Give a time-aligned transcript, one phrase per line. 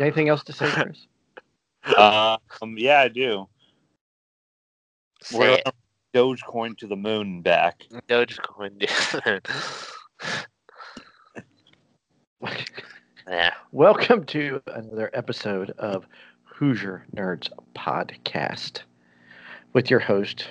[0.00, 1.06] Anything else to say, Chris?
[1.98, 3.46] Um, yeah, I do.
[5.34, 5.72] We're Say on
[6.14, 7.84] Dogecoin to the moon and back.
[7.90, 8.06] it.
[8.08, 8.80] Dogecoin.
[13.28, 13.52] yeah.
[13.72, 16.06] Welcome to another episode of
[16.44, 18.80] Hoosier Nerds Podcast
[19.74, 20.48] with your host,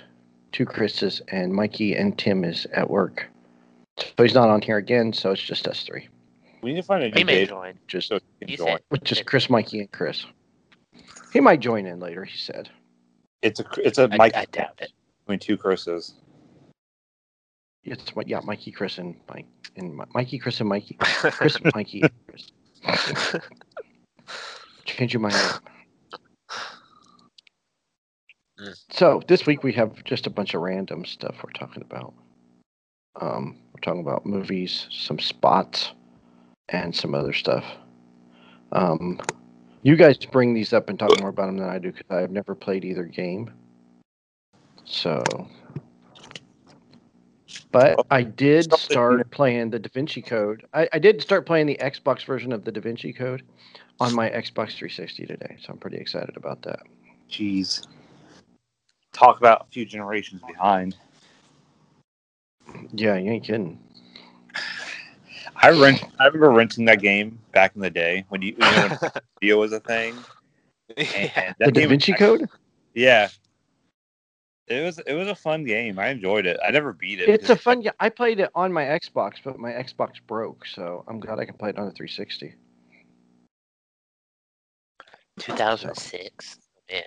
[0.52, 3.28] two Chris's, and Mikey and Tim is at work.
[3.98, 6.08] So he's not on here again, so it's just us three,
[6.62, 7.80] We need to find a He new may day join.
[7.88, 8.68] just so he can join.
[8.68, 10.26] said which is Chris, Mikey, and Chris.
[11.32, 12.26] He might join in later.
[12.26, 12.70] He said.
[13.42, 14.92] It's a it's a I, Mike I doubt it.
[15.22, 16.16] between two Chris's.
[17.86, 18.28] It's what?
[18.28, 19.46] Yeah, Mikey, Chris, and Mike,
[19.78, 22.52] and Mikey, Chris, and Mikey, Chris, Mikey, and Chris.
[24.86, 25.60] Change your mind.
[28.90, 32.14] So this week we have just a bunch of random stuff we're talking about.
[33.22, 35.94] Um, we're talking about movies, some spots,
[36.72, 37.66] and some other stuff.
[38.72, 39.20] Um,
[39.84, 42.32] you guys bring these up and talk more about them than I do because I've
[42.32, 43.52] never played either game.
[44.86, 45.24] So,
[47.72, 50.66] but I did Something you know- start playing the Da Vinci Code.
[50.74, 53.44] I, I did start playing the Xbox version of the Da Vinci Code
[54.00, 56.80] on my Xbox 360 today, so I'm pretty excited about that.
[57.30, 57.86] Jeez.
[59.14, 60.96] Talk about a few generations behind.
[62.94, 63.80] Yeah, you ain't kidding.
[65.62, 66.04] I rent.
[66.20, 69.60] I remember renting that game back in the day when you, you know, when video
[69.60, 70.16] was a thing.
[70.98, 71.54] yeah.
[71.60, 72.48] The Da game- Vinci Code?
[72.94, 73.30] Yeah.
[74.68, 75.98] It was it was a fun game.
[75.98, 76.60] I enjoyed it.
[76.66, 77.28] I never beat it.
[77.28, 77.82] It's a fun.
[77.82, 81.46] Yeah, I played it on my Xbox, but my Xbox broke, so I'm glad I
[81.46, 82.54] can play it on the 360.
[85.40, 86.60] 2006.
[86.92, 87.02] Man,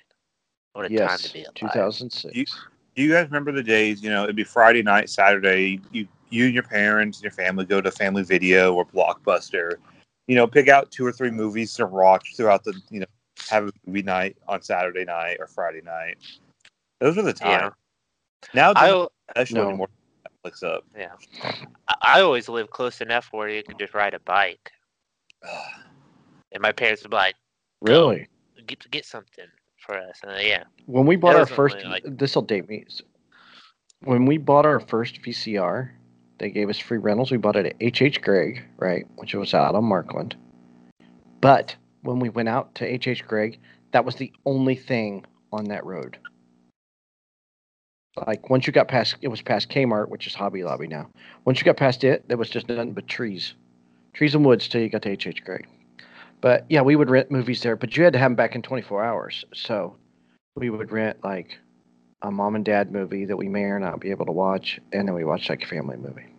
[0.73, 1.55] what a time Yes, to be alive.
[1.55, 2.35] 2006.
[2.37, 2.45] You-
[2.97, 4.03] Do you guys remember the days?
[4.03, 5.81] You know, it'd be Friday night, Saturday.
[5.93, 9.75] You you and your parents and your family go to Family Video or Blockbuster.
[10.27, 12.81] You know, pick out two or three movies to watch throughout the.
[12.91, 13.07] You know,
[13.51, 16.17] have a movie night on Saturday night or Friday night.
[17.01, 17.61] Those were the Yeah.
[17.61, 17.75] times.
[18.55, 19.69] Now I, don't that show No.
[19.69, 19.89] anymore.
[20.45, 20.85] Netflix up.
[20.97, 21.13] yeah.
[21.89, 24.71] I, I always lived close enough where you could just ride a bike,
[26.53, 27.35] and my parents would be like,
[27.81, 28.29] Really?
[28.67, 29.47] "Get get something
[29.79, 32.43] for us." And uh, yeah, When we bought That our first, only, like- this will
[32.43, 32.85] date me.
[34.05, 35.91] When we bought our first VCR,
[36.43, 37.31] they gave us free rentals.
[37.31, 38.21] We bought it at H.H.
[38.21, 40.35] Gregg, right, which was out on Markland.
[41.41, 43.25] But when we went out to H.H.
[43.29, 43.61] Gregg,
[43.93, 46.19] that was the only thing on that road.
[48.27, 51.09] Like once you got past, it was past Kmart, which is Hobby Lobby now.
[51.45, 53.55] Once you got past it, there was just nothing but trees,
[54.13, 55.45] trees and woods till you got to H.H.
[55.45, 55.69] Gregg.
[56.41, 58.63] But yeah, we would rent movies there, but you had to have them back in
[58.63, 59.45] 24 hours.
[59.55, 59.97] So
[60.57, 61.61] we would rent like
[62.21, 65.07] a mom and dad movie that we may or not be able to watch, and
[65.07, 66.32] then we watch like a family movie.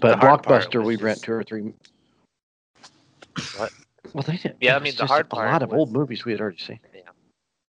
[0.00, 1.72] The hard part Blockbuster, we'd rent just- two or three.
[3.56, 3.72] What?
[4.12, 4.56] Well, they did.
[4.60, 6.80] Yeah, I mean, the just hard a lot of old movies we had already seen.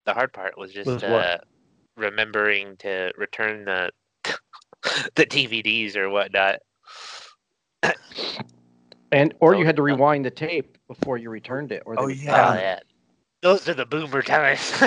[0.07, 1.39] the hard part was just Was uh,
[1.97, 3.91] remembering to return the
[5.15, 6.61] the DVDs or whatnot.
[9.13, 11.83] And or So- you had to rewind the tape before you returned it.
[11.85, 12.51] Or they Oh, Yeah.
[12.51, 12.79] Oh yeah,
[13.43, 14.83] those are the boomer times.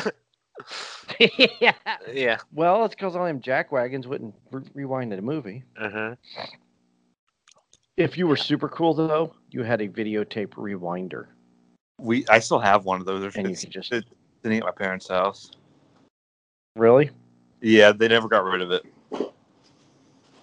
[1.60, 1.74] yeah.
[2.12, 2.38] yeah.
[2.52, 5.64] Well, it's because all them jack wagons wouldn't re- rewind the movie.
[5.80, 6.16] Uh-huh.
[7.98, 8.44] If you were Yeah.
[8.44, 11.28] super cool though, you had a videotape rewinder,
[12.00, 13.36] We I still have one of those.
[13.36, 13.90] and you It's could just
[14.44, 15.52] sitting at my parents' house.
[16.76, 17.10] really.
[17.62, 18.86] Yeah, they never got rid of it.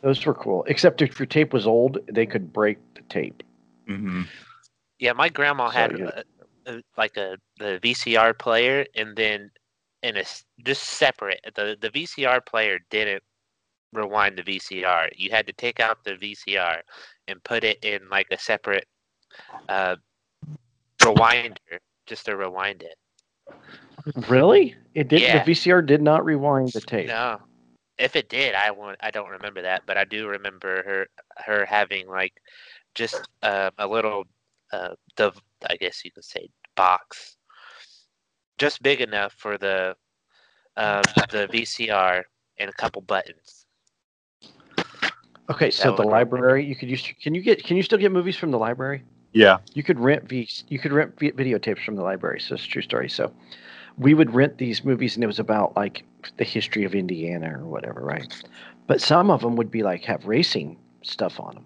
[0.00, 0.64] Those were cool.
[0.66, 3.42] Except if your tape was old, they could break the tape.
[3.86, 4.22] hmm
[4.98, 6.24] Yeah, my grandma So had a,
[6.66, 9.50] a, like a the VCR player, and then
[10.02, 11.40] in a s- just separate.
[11.54, 13.22] The the VCR player didn't
[13.92, 15.10] rewind the VCR.
[15.16, 16.80] You had to take out the VCR
[17.28, 18.86] and put it in like a separate
[19.68, 19.96] uh,
[21.00, 21.56] rewinder
[22.06, 22.96] just to rewind it.
[24.28, 24.74] Really?
[24.94, 25.20] It did.
[25.20, 25.44] Yeah.
[25.44, 27.08] The VCR did not rewind the tape.
[27.08, 27.40] No,
[27.98, 31.06] if it did, I want I don't remember that, but I do remember her
[31.38, 32.34] her having like
[32.94, 34.24] just uh, a little
[34.72, 35.32] uh, the
[35.68, 37.36] I guess you could say box,
[38.58, 39.94] just big enough for the
[40.76, 42.22] um, the VCR
[42.58, 43.61] and a couple buttons.
[45.52, 47.02] Okay, so the library you could use.
[47.22, 47.62] Can you get?
[47.64, 49.02] Can you still get movies from the library?
[49.32, 49.58] Yeah.
[49.74, 50.48] You could rent v.
[50.68, 52.40] You could rent vi- videotapes from the library.
[52.40, 53.08] So it's a true story.
[53.08, 53.32] So
[53.98, 56.04] we would rent these movies, and it was about like
[56.36, 58.26] the history of Indiana or whatever, right?
[58.86, 61.64] But some of them would be like have racing stuff on them.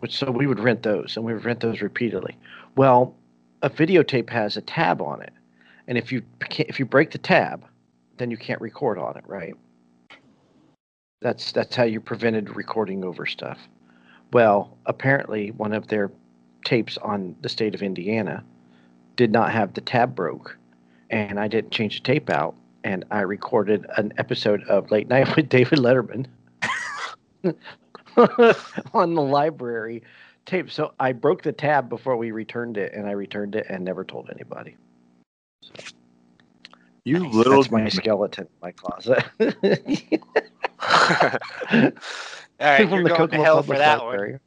[0.00, 2.36] Which so we would rent those, and we would rent those repeatedly.
[2.76, 3.14] Well,
[3.62, 5.32] a videotape has a tab on it,
[5.86, 6.22] and if you
[6.58, 7.64] if you break the tab,
[8.18, 9.54] then you can't record on it, right?
[11.22, 13.58] That's that's how you prevented recording over stuff.
[14.32, 16.10] Well, apparently one of their
[16.64, 18.44] tapes on the state of Indiana
[19.16, 20.56] did not have the tab broke,
[21.10, 25.36] and I didn't change the tape out, and I recorded an episode of Late Night
[25.36, 26.26] with David Letterman
[28.94, 30.02] on the library
[30.44, 30.70] tape.
[30.70, 34.04] So I broke the tab before we returned it, and I returned it and never
[34.04, 34.76] told anybody.
[37.04, 39.24] You little That's my skeleton in my closet.
[40.82, 41.90] All
[42.60, 44.40] right, From you're going to Kokomo hell for Public that one.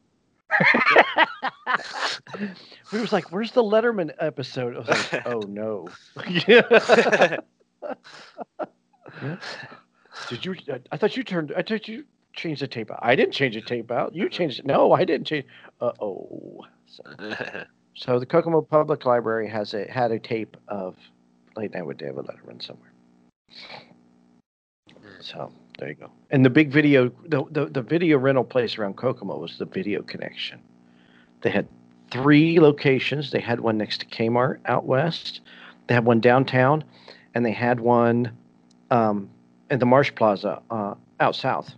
[2.91, 5.87] We was like, "Where's the Letterman episode?" I was like, "Oh no."
[10.29, 10.55] Did you?
[10.71, 11.53] I- I thought you turned.
[11.57, 12.99] I thought you changed the tape out.
[13.01, 14.13] I didn't change the tape out.
[14.15, 14.65] You changed it.
[14.65, 15.45] No, I didn't change.
[15.81, 16.65] Uh oh.
[16.87, 17.03] So,
[17.95, 20.95] so the Kokomo Public Library has a had a tape of
[21.55, 22.91] Late Night with David Letterman somewhere.
[25.21, 26.09] So there you go.
[26.31, 30.01] And the big video, the, the, the video rental place around Kokomo was the Video
[30.01, 30.59] Connection.
[31.41, 31.67] They had
[32.11, 33.31] three locations.
[33.31, 35.41] They had one next to Kmart out west.
[35.87, 36.83] They had one downtown,
[37.33, 38.31] and they had one
[38.89, 39.29] um,
[39.69, 41.73] in the Marsh Plaza uh, out south.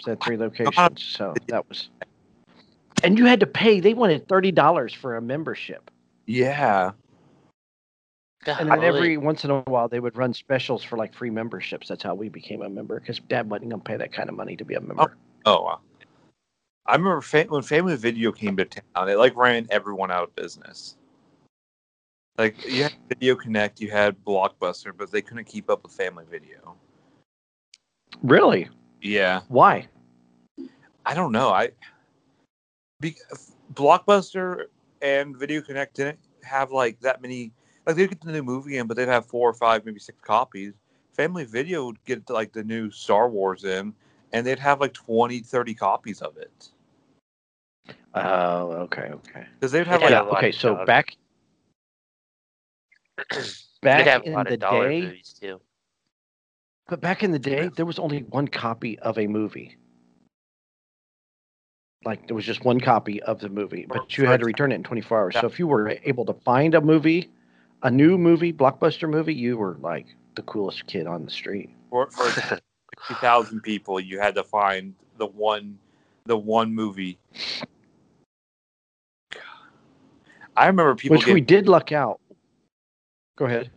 [0.00, 1.02] So three locations.
[1.02, 1.88] So that was,
[3.02, 3.80] and you had to pay.
[3.80, 5.90] They wanted thirty dollars for a membership.
[6.26, 6.92] yeah.
[8.46, 8.86] And then Golly.
[8.86, 11.88] every once in a while, they would run specials for like free memberships.
[11.88, 14.36] That's how we became a member because Dad wasn't going to pay that kind of
[14.36, 15.16] money to be a member.
[15.44, 15.80] Oh, oh wow.
[16.86, 20.34] I remember fa- when Family Video came to town, it like ran everyone out of
[20.34, 20.96] business.
[22.38, 26.24] Like you had Video Connect, you had Blockbuster, but they couldn't keep up with Family
[26.30, 26.76] Video.
[28.22, 28.68] Really?
[29.02, 29.88] Yeah, Why?
[31.04, 31.50] I don't know.
[31.50, 31.70] I
[33.00, 33.16] be,
[33.74, 34.64] Blockbuster
[35.02, 37.52] and Video Connect didn't have like that many.
[37.88, 40.20] Like they'd get the new movie in, but they'd have four or five, maybe six
[40.20, 40.74] copies.
[41.14, 43.94] Family Video would get like the new Star Wars in,
[44.34, 46.68] and they'd have like 20, 30 copies of it
[48.14, 49.46] Oh, okay, okay.
[49.54, 50.22] because they'd have Yeah, like Yeah.
[50.22, 50.52] a lot Okay.
[50.52, 50.86] of So dogs.
[50.86, 51.16] back
[53.82, 55.60] back have a in lot the of day, too.
[56.88, 59.76] but back in the day, there was only one copy of a movie.
[62.04, 64.76] Like there was just one copy of the movie, but you had to return it
[64.76, 65.36] in 24 hours.
[65.36, 67.30] So if you were able to find a movie,
[67.82, 71.70] a new movie, blockbuster movie, you were like the coolest kid on the street.
[71.90, 72.30] for, for
[72.98, 75.78] 60,000 people, you had to find the one,
[76.26, 77.18] the one movie.
[80.56, 81.16] I remember people.
[81.16, 82.20] Which we did luck out.
[83.36, 83.70] Go ahead.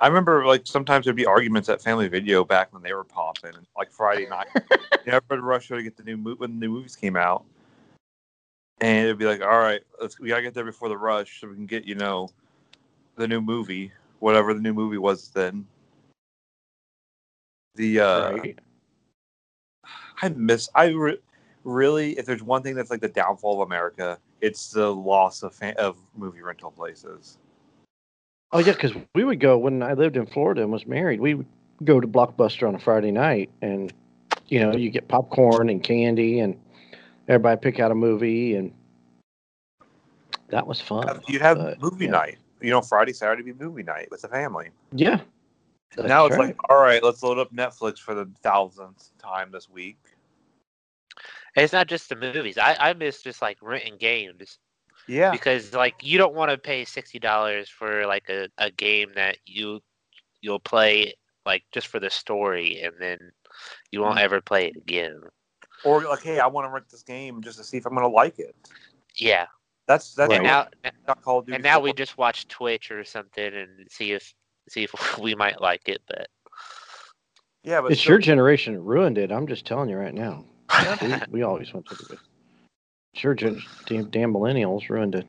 [0.00, 3.52] I remember like sometimes there'd be arguments at Family Video back when they were popping,
[3.76, 4.48] like Friday night.
[4.54, 7.44] you know, everybody rushed to get the new movie when the new movies came out,
[8.80, 11.46] and it'd be like, all right, let's we gotta get there before the rush so
[11.46, 12.30] we can get you know
[13.16, 15.66] the new movie, whatever the new movie was then.
[17.74, 18.58] The uh, right.
[20.20, 20.68] I miss.
[20.74, 21.18] I re-
[21.64, 25.54] really, if there's one thing that's like the downfall of America, it's the loss of
[25.54, 27.38] fa- of movie rental places.
[28.52, 31.20] Oh yeah, because we would go when I lived in Florida and was married.
[31.20, 31.46] We would
[31.84, 33.92] go to Blockbuster on a Friday night, and
[34.48, 36.60] you know, you get popcorn and candy, and
[37.28, 38.72] everybody pick out a movie, and
[40.48, 41.20] that was fun.
[41.26, 42.10] You'd have but, movie yeah.
[42.10, 42.38] night.
[42.62, 44.70] You know, Friday, Saturday be movie night with the family.
[44.92, 45.20] Yeah.
[45.96, 46.48] That's now it's right.
[46.48, 49.98] like, all right, let's load up Netflix for the thousandth time this week.
[51.54, 52.56] And it's not just the movies.
[52.56, 54.58] I, I miss just like renting games
[55.06, 59.10] Yeah, because like you don't want to pay sixty dollars for like a, a game
[59.16, 59.80] that you
[60.40, 61.14] you'll play
[61.44, 63.18] like just for the story and then
[63.90, 64.22] you won't Mm.
[64.22, 65.20] ever play it again.
[65.84, 68.08] or like, hey, I want to rent this game just to see if I'm gonna
[68.08, 68.54] like it.
[69.16, 69.46] Yeah.
[69.88, 70.66] That's that's And Right.
[70.84, 71.56] now not Call of Duty.
[71.56, 74.32] and now we just watch Twitch or something and see if
[74.68, 76.28] see if we might like it, but
[77.64, 79.30] yeah, but It's still- your generation that ruined it.
[79.32, 80.44] I'm just telling you right now.
[81.02, 82.16] We, we always went to the.
[83.14, 85.26] It's your gen- damn, damn millennials ruined it.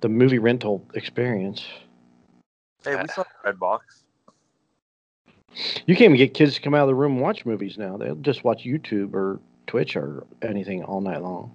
[0.00, 1.64] The movie rental experience.
[2.84, 3.78] Hey, we saw Redbox.
[5.86, 7.96] You can't even get kids to come out of the room and watch movies now.
[7.96, 11.52] They'll just watch YouTube or Twitch or anything all night long.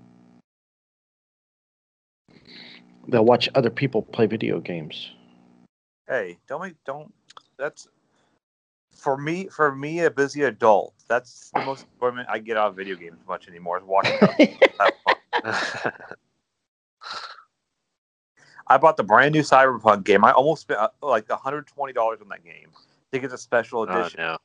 [3.07, 5.11] They'll watch other people play video games.
[6.07, 7.13] Hey, don't make don't.
[7.57, 7.87] That's
[8.93, 9.47] for me.
[9.47, 10.93] For me, a busy adult.
[11.07, 13.77] That's the most enjoyment I get out of video games much anymore.
[13.77, 14.19] Is watching.
[14.19, 14.57] them.
[18.69, 20.25] I bought the brand new Cyberpunk game.
[20.25, 22.69] I almost spent uh, like hundred twenty dollars on that game.
[22.75, 22.79] I
[23.11, 24.37] think it's a special oh edition, no.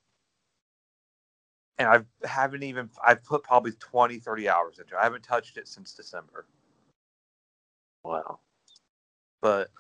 [1.79, 2.89] and I haven't even.
[3.05, 4.99] I've put probably 20, 30 hours into it.
[5.01, 6.47] I haven't touched it since December.
[8.05, 8.39] Wow.
[9.43, 9.71] But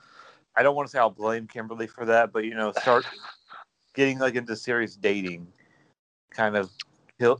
[0.55, 3.07] I don't want to say I'll blame Kimberly for that, but you know, start
[3.95, 5.47] getting like into serious dating,
[6.31, 6.71] kind of.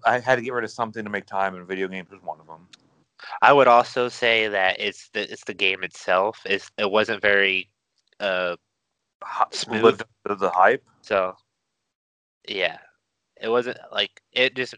[0.07, 2.39] I had to get rid of something to make time, and video games was one
[2.39, 2.69] of them.
[3.41, 6.41] I would also say that it's the it's the game itself.
[6.45, 7.69] It's it wasn't very
[8.21, 8.57] uh
[9.51, 9.83] Smooth.
[9.83, 10.85] lived up the hype.
[11.03, 11.35] so
[12.49, 12.79] yeah.
[13.41, 14.75] It wasn't like it just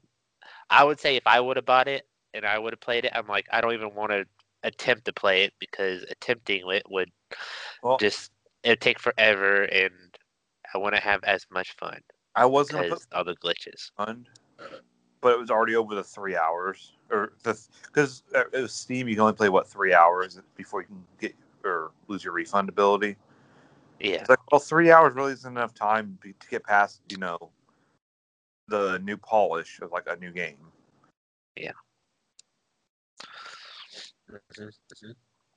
[0.70, 3.12] I would say if I would have bought it and I would have played it,
[3.14, 4.26] I'm like I don't even want to
[4.64, 7.10] attempt to play it because attempting it would
[7.82, 8.32] Well, just
[8.64, 9.92] it'd take forever and
[10.74, 12.00] I wouldn't have as much fun
[12.34, 13.92] I was gonna put all the glitches.
[13.96, 14.26] fun,
[15.20, 19.06] but it was already over the three hours, or the because it was Steam.
[19.08, 23.16] You can only play what three hours before you can get or lose your refundability.
[24.00, 24.16] Yeah.
[24.16, 27.50] It's like, well, three hours really isn't enough time to to get past, you know,
[28.68, 30.58] the new polish of like a new game.
[31.56, 31.72] Mhm.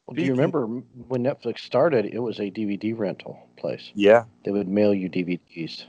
[0.07, 2.05] Well, do you remember when Netflix started?
[2.05, 3.91] It was a DVD rental place.
[3.93, 4.23] Yeah.
[4.45, 5.83] They would mail you DVDs.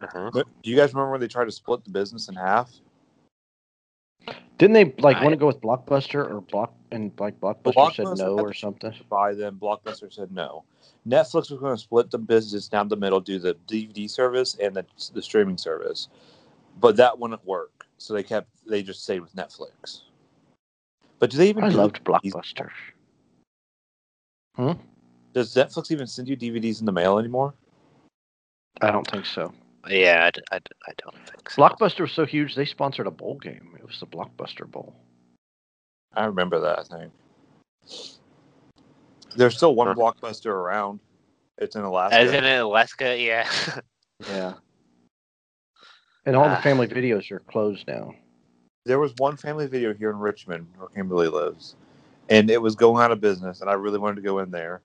[0.00, 0.30] Uh-huh.
[0.32, 2.70] But do you guys remember when they tried to split the business in half?
[4.58, 8.18] Didn't they like I- want to go with Blockbuster or Block and like Blockbuster said
[8.18, 8.92] no or something?
[8.92, 10.64] To buy them, Blockbuster said no.
[11.06, 14.74] Netflix was going to split the business down the middle, do the DVD service and
[14.74, 14.84] the,
[15.14, 16.08] the streaming service,
[16.80, 17.86] but that wouldn't work.
[17.98, 20.02] So they kept they just stayed with Netflix.
[21.18, 21.64] But do they even?
[21.64, 22.32] I loved DVDs?
[22.32, 22.70] Blockbuster.
[25.34, 27.54] Does Netflix even send you DVDs in the mail anymore?
[28.80, 29.52] I don't think so.
[29.88, 31.62] Yeah, I don't think so.
[31.62, 33.70] Blockbuster was so huge they sponsored a bowl game.
[33.78, 34.94] It was the Blockbuster Bowl.
[36.14, 36.78] I remember that.
[36.80, 37.12] I think
[39.36, 39.94] there's still one Huh.
[39.94, 41.00] Blockbuster around.
[41.58, 42.20] It's in Alaska.
[42.20, 43.16] Isn't it Alaska?
[43.18, 43.48] Yeah.
[44.28, 44.54] Yeah.
[46.26, 46.60] And all the Ah.
[46.60, 48.12] family videos are closed now.
[48.88, 51.76] There was one family video here in Richmond where Kimberly lives,
[52.30, 54.80] and it was going out of business, and I really wanted to go in there.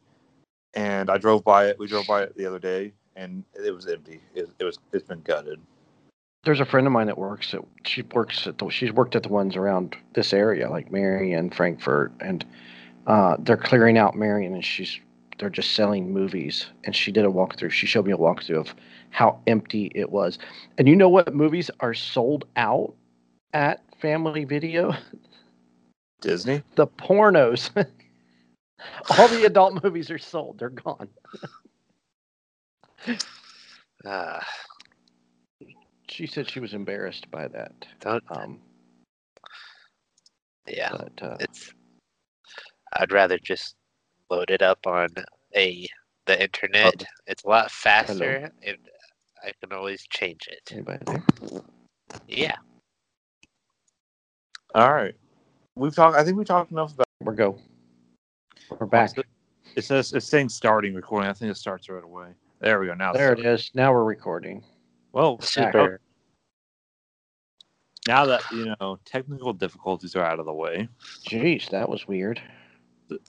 [0.73, 1.79] And I drove by it.
[1.79, 4.19] We drove by it the other day, and it was empty.
[4.35, 4.77] It, it was.
[4.91, 5.61] It's been gutted.
[6.43, 9.23] There's a friend of mine that works at she works at the she's worked at
[9.23, 12.45] the ones around this area, like Marion, Frankfurt, and
[13.07, 14.99] uh, they're clearing out Marion and she's
[15.39, 16.65] they're just selling movies.
[16.83, 17.71] And she did a walkthrough.
[17.71, 18.75] She showed me a walkthrough of
[19.11, 20.39] how empty it was.
[20.77, 22.93] And you know what movies are sold out
[23.53, 24.93] at Family Video?
[26.19, 26.61] Disney.
[26.75, 27.69] The pornos.
[29.17, 30.59] All the adult movies are sold.
[30.59, 31.07] They're gone.
[34.05, 34.39] Uh,
[36.09, 37.71] She said she was embarrassed by that.
[38.01, 38.23] don't.
[38.29, 38.59] Um,
[40.67, 40.91] Yeah.
[40.91, 41.73] but uh, It's.
[42.99, 43.75] I'd rather just
[44.29, 45.07] load it up on
[45.55, 45.87] a
[46.25, 47.05] the internet.
[47.25, 48.77] It's a lot faster, and
[49.43, 50.69] I can always change it.
[50.73, 51.23] anybody there?
[52.27, 52.57] Yeah.
[54.75, 55.15] All right.
[55.75, 56.17] We've talked.
[56.17, 57.07] I think we talked enough about.
[57.21, 57.59] We're go.
[58.69, 59.11] We're back.
[59.75, 61.29] It says it's saying starting recording.
[61.29, 62.29] I think it starts right away.
[62.59, 62.93] There we go.
[62.95, 63.65] Now There it starting.
[63.75, 64.63] Now we're recording.
[65.11, 65.99] Well, Super.
[68.07, 70.87] now that you know technical difficulties are out of the way.
[71.27, 72.41] Jeez, that was weird.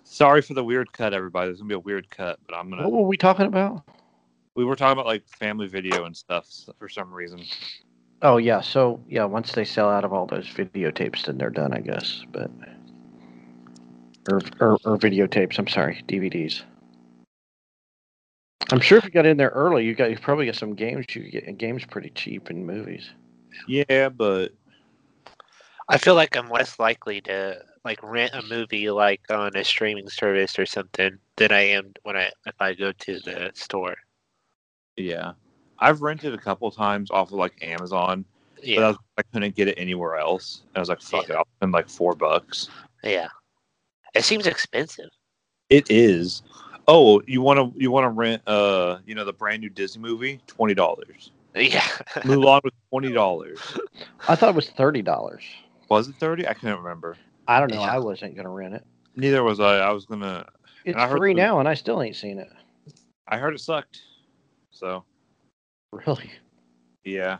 [0.05, 1.49] Sorry for the weird cut, everybody.
[1.49, 2.89] There's gonna be a weird cut, but I'm gonna.
[2.89, 3.83] What were we talking about?
[4.55, 6.49] We were talking about like family video and stuff
[6.79, 7.43] for some reason.
[8.23, 11.73] Oh yeah, so yeah, once they sell out of all those videotapes, then they're done,
[11.75, 12.23] I guess.
[12.33, 12.51] But
[14.31, 15.59] or or, or videotapes.
[15.59, 16.63] I'm sorry, DVDs.
[18.73, 21.07] I'm sure if you got in there early, you got you probably get some games.
[21.15, 23.11] You get games pretty cheap in movies.
[23.69, 24.53] Yeah, but
[25.89, 30.09] I feel like I'm less likely to like rent a movie like on a streaming
[30.09, 33.97] service or something than I am when I if I go to the store.
[34.97, 35.33] yeah,
[35.79, 38.25] I've rented a couple times off of like Amazon,
[38.57, 40.63] but I, was, I couldn't get it anywhere else.
[40.69, 41.35] And I was like, fuck Yeah.
[41.35, 42.69] it, I'll spend like four bucks.
[43.03, 43.29] Yeah.
[44.15, 45.11] It seems expensive.
[45.71, 46.43] It is.
[46.87, 50.03] Oh, you want to you want to rent uh you know the brand new Disney
[50.03, 51.31] movie twenty dollars.
[51.55, 51.81] Yeah.
[52.23, 53.59] Mulan was twenty dollars.
[54.29, 55.43] I thought it was thirty dollars.
[55.89, 56.47] Was it thirty?
[56.47, 57.17] I can't remember.
[57.49, 57.81] I don't know.
[57.81, 57.95] Yeah.
[57.95, 58.85] I wasn't gonna rent it.
[59.17, 59.79] Neither was I.
[59.79, 60.47] I was gonna.
[60.85, 62.51] It's I heard free the- now, and I still ain't seen it.
[63.29, 64.03] I heard it sucked.
[64.71, 65.05] So
[66.07, 66.31] Really?
[67.05, 67.39] yeah.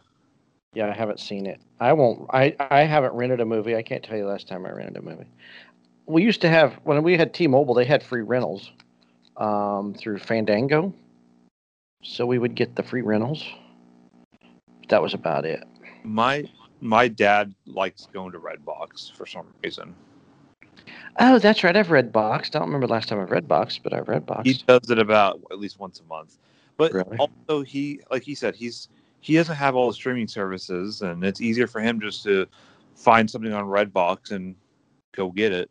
[0.75, 1.61] Yeah, I haven't seen it.
[1.81, 2.29] I won't.
[2.31, 3.77] I I haven't rented a movie.
[3.77, 5.27] I can't tell you the last time I rented a movie.
[6.07, 8.73] We used to have when we had T-Mobile, they had free rentals
[9.37, 10.93] um, through Fandango,
[12.03, 13.45] so we would get the free rentals.
[14.89, 15.63] That was about it.
[16.03, 16.45] My
[16.81, 19.95] my dad likes going to Redbox for some reason.
[21.21, 21.77] Oh, that's right.
[21.77, 22.51] I've read Box.
[22.51, 24.43] Don't remember the last time I've read Box, but I've read Box.
[24.45, 26.37] He does it about at least once a month.
[26.77, 27.17] But Really?
[27.19, 28.89] also he like he said, he's
[29.21, 32.47] he doesn't have all the streaming services and it's easier for him just to
[32.95, 34.55] find something on Redbox and
[35.13, 35.71] go get it.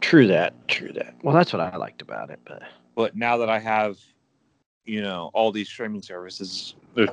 [0.00, 0.54] True that.
[0.68, 1.14] True that.
[1.22, 2.40] Well, that's what I liked about it.
[2.44, 2.62] But
[2.94, 3.98] But now that I have,
[4.84, 7.10] you know, all these streaming services, there's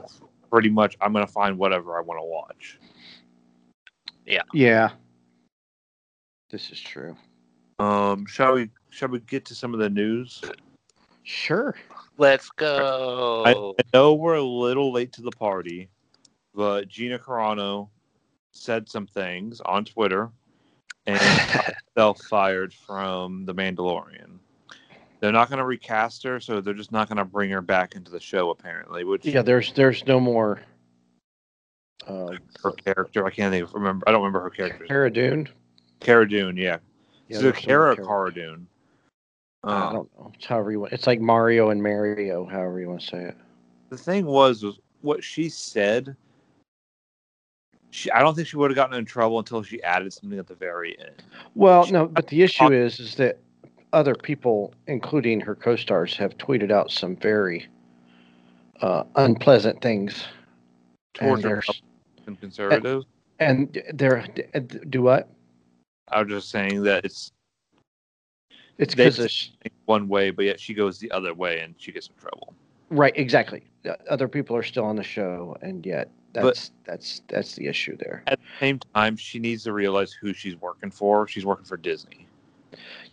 [0.50, 2.80] pretty much I'm gonna find whatever I want to watch.
[4.26, 4.44] Yeah.
[4.54, 4.92] Yeah,
[6.52, 7.16] This is true.
[7.80, 8.70] Um, shall we?
[8.90, 10.42] Shall we get to some of the news?
[11.30, 11.76] Sure.
[12.18, 13.44] Let's go.
[13.46, 15.88] I, I know we're a little late to the party,
[16.56, 17.90] but Gina Carano
[18.52, 20.32] said some things on Twitter
[21.06, 21.22] and
[21.96, 24.40] self fired from The Mandalorian.
[25.20, 27.94] They're not going to recast her, so they're just not going to bring her back
[27.94, 28.50] into the show.
[28.50, 30.62] Apparently, which Yeah, there's there's no more.
[32.08, 34.10] Uh, her character, I can't even remember.
[34.10, 34.86] I don't remember her character.
[34.86, 35.48] Cara Dune.
[36.00, 36.78] Cara Dune, yeah.
[37.28, 38.32] Yeah, so there's Cara Cara- Cara
[39.64, 40.32] I Uh, don't know.
[40.36, 40.94] It's however you want.
[40.94, 43.38] It's like Mario and Mario, however you want to say it.
[43.90, 46.16] the thing was, was what she said.
[47.92, 50.48] She, I don't think she would have gotten in trouble until she added something at
[50.48, 51.24] the very end.
[51.56, 53.40] Well, no, but the issue is, is that
[53.94, 57.68] other people, including her co-stars, have tweeted out some very
[58.82, 60.26] uh, unpleasant things,
[61.16, 61.64] Towards and her
[62.28, 63.06] and conservatives.
[63.40, 64.26] and they're
[64.90, 65.28] do what?
[66.10, 67.32] I was just saying that it's
[68.80, 69.52] It's They- because
[69.86, 72.56] one way, but yet she goes the other way and she gets in trouble.
[72.90, 73.64] right, exactly.
[74.10, 77.96] Other people are still on the show, and yet But- that's that's that's the issue
[77.98, 78.24] there.
[78.28, 81.28] At the same time, she needs to realize who she's working for.
[81.28, 82.26] She's working for Disney.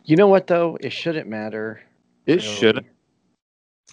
[0.05, 0.79] You know what though?
[0.81, 1.83] It shouldn't matter.
[2.27, 2.57] It really.
[2.57, 2.87] shouldn't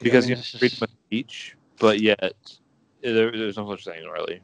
[0.01, 2.30] because I mean, you it's have freedom just- of speech, but yet eh,
[3.01, 4.42] there, there's no such thing really.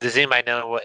[0.00, 0.84] Does anybody know what?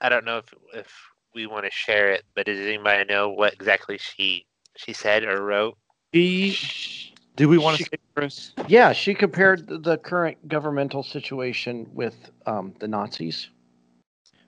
[0.00, 3.54] I don't know if if we want to share it, but does anybody know what
[3.54, 4.44] exactly she
[4.76, 5.78] she said or wrote?
[6.12, 8.52] She, do we want to She- say, Chris?
[8.66, 12.16] Yeah, she compared the- the current governmental situation with
[12.46, 13.50] um, the Nazis,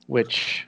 [0.07, 0.67] which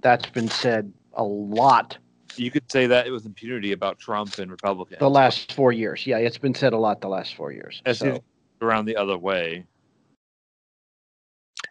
[0.00, 1.98] that's been said a lot
[2.36, 4.98] You could say that with impunity about Trump and Republicans.
[4.98, 6.04] the last four years.
[6.06, 7.80] Yeah, it's been said a lot the last four years.
[7.86, 8.22] As So, if
[8.62, 9.64] around the other way.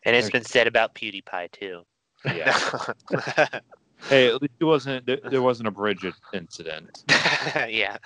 [0.06, 1.84] And it's been said about PewDiePie too.
[2.26, 2.58] Yeah.
[4.08, 7.04] hey, at least it wasn't there, there wasn't a bridge incident.
[7.68, 7.98] yeah.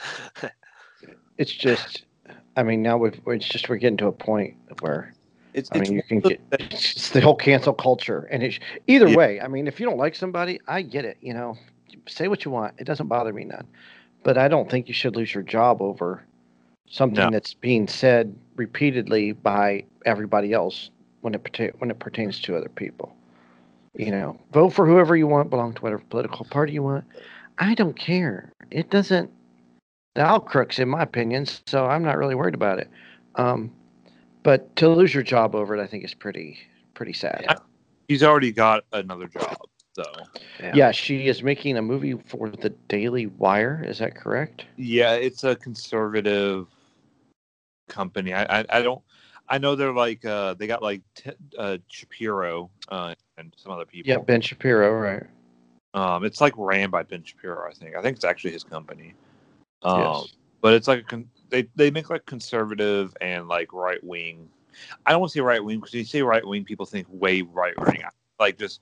[1.38, 2.06] it's just,
[2.56, 5.14] I mean, now we've, it's just we're getting to a point where
[5.54, 8.60] It's, I it's mean, you can get the- it's the whole cancel culture, and it's
[8.88, 9.16] either Yeah.
[9.18, 9.42] way.
[9.42, 11.18] I mean, if you don't like somebody, I get it.
[11.22, 11.58] You know,
[12.08, 13.68] say what you want; it doesn't bother me none.
[14.24, 16.24] But I don't think you should lose your job over
[16.90, 17.30] something No.
[17.30, 20.90] that's being said repeatedly by everybody else
[21.22, 23.16] when it perta- when it pertains to other people.
[23.96, 27.06] You know, vote for whoever you want, belong to whatever political party you want.
[27.60, 28.52] I don't care.
[28.72, 29.30] It doesn't.
[30.16, 32.90] The all crooks, in my opinion, so I'm not really worried about it.
[33.36, 33.72] Um,
[34.44, 36.58] but to lose your job over it, I think is pretty
[36.96, 37.42] pretty sad.
[37.44, 37.56] Yeah.
[38.08, 39.58] he's already got another job,
[39.96, 40.04] so
[40.60, 40.92] Yeah.
[40.92, 43.84] she is making a movie for the Daily Wire.
[43.88, 44.66] Is that correct?
[44.78, 46.68] yeah, it's a conservative
[47.90, 48.34] company.
[48.34, 49.02] I I, I don't.
[49.48, 53.86] I know they're like uh, they got like t- uh, Shapiro uh, and some other
[53.86, 54.10] people.
[54.10, 55.24] Yeah, Ben Shapiro, right?
[55.94, 57.96] Um, it's like ran by Ben Shapiro, I think.
[57.96, 59.14] I think it's actually his company.
[59.84, 60.34] Um, yes.
[60.62, 64.50] but it's like a con- they they make like conservative and like right wing.
[65.06, 67.42] I don't want to say right wing because you say right wing, people think way
[67.42, 68.02] right wing,
[68.40, 68.82] like just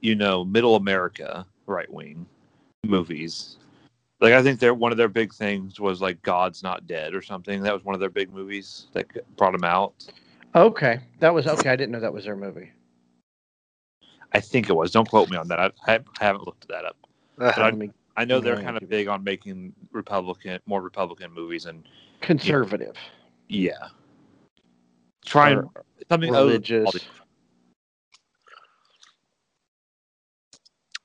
[0.00, 2.24] you know middle America right wing
[2.84, 3.58] movies.
[4.20, 7.22] Like I think they're one of their big things was like God's Not Dead or
[7.22, 7.62] something.
[7.62, 9.94] That was one of their big movies that brought them out.
[10.56, 11.70] Okay, that was okay.
[11.70, 12.72] I didn't know that was their movie.
[14.32, 14.90] I think it was.
[14.90, 15.60] Don't quote me on that.
[15.60, 16.96] I, I haven't looked that up.
[17.40, 17.62] Uh-huh.
[17.62, 21.84] I- me- I know they're kind of big on making Republican, more Republican movies, and
[22.20, 22.96] conservative.
[23.46, 23.90] yeah,
[25.24, 25.70] trying or
[26.08, 26.84] something other than religious.
[26.86, 27.00] all the-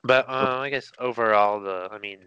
[0.04, 2.18] But uh, I guess overall, the I mean,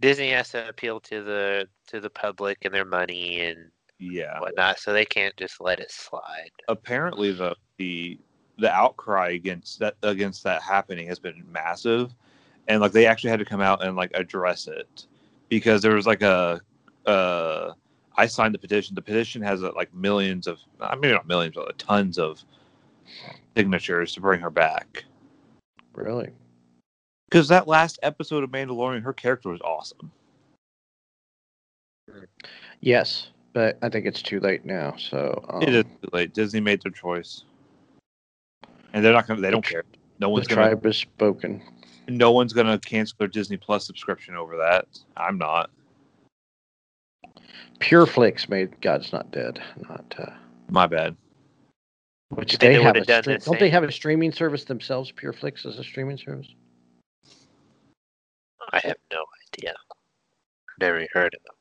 [0.00, 4.78] Disney has to appeal to the to the public and their money and Yeah, whatnot,
[4.78, 6.50] so they can't just let it slide.
[6.68, 8.18] apparently the the
[8.58, 12.14] the outcry against that against that happening has been massive,
[12.68, 15.06] and like they actually had to come out and like address it
[15.48, 16.60] because there was like a
[17.06, 17.72] uh
[18.16, 18.94] I signed the petition.
[18.94, 22.44] The petition has uh, like millions of I mean not millions, but tons of
[23.56, 25.04] signatures to bring her back.
[25.94, 26.32] Really?
[27.30, 30.10] Because that last episode of Mandalorian, her character was awesome.
[32.80, 34.96] Yes, but I think it's too late now.
[34.98, 36.34] So um, it is too late.
[36.34, 37.44] Disney made their choice,
[38.92, 39.40] and they're not gonna.
[39.40, 39.84] They don't care.
[40.18, 40.62] No The one's gonna.
[40.62, 41.62] tribe has spoken.
[42.08, 44.86] No one's gonna cancel their Disney Plus subscription over that.
[45.16, 45.70] I'm not.
[47.78, 50.26] Pure Pureflix made God's Not Dead, not uh,
[50.68, 51.16] My bad.
[52.30, 52.96] which they, they have.
[52.96, 55.12] A done the don't they have a streaming service themselves?
[55.12, 56.48] Pure Pureflix is a streaming service.
[58.72, 59.74] I have no idea.
[60.80, 61.54] Never heard of them.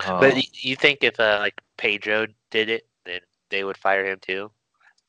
[0.00, 3.20] Uh, But y- you think if uh, like Pedro did it, then
[3.50, 4.50] they would fire him too?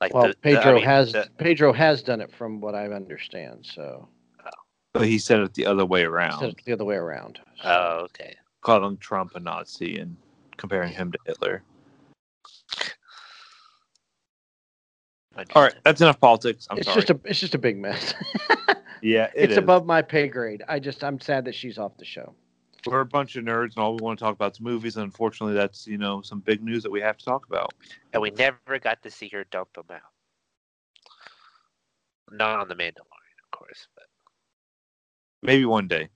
[0.01, 2.75] Like Well, the, the- I Pedro mean, has the- Pedro has done it from what
[2.75, 3.65] I understand.
[3.65, 4.07] So
[4.93, 7.39] But he said it the other way he around, said it's the other way around.
[7.61, 8.35] So, oh, okay.
[8.61, 10.15] calling Trump a Nazi and
[10.57, 11.63] comparing him to Hitler.
[15.55, 16.67] All right, that's enough politics.
[16.69, 17.01] I'm it's sorry.
[17.01, 18.13] just a it's just a big mess.
[19.01, 19.57] yeah, it it's is.
[19.57, 20.63] above my pay grade.
[20.67, 22.33] I just I'm sad that she's off the show.
[22.85, 24.97] We're a bunch of nerds, and all we want to talk about is movies.
[24.97, 27.73] And unfortunately, that's you know some big news that we have to talk about.
[28.13, 30.01] And we never got to see her dump him out.
[32.31, 34.03] Not on the Mandalorian, of course, but
[35.43, 36.09] Maybe one day.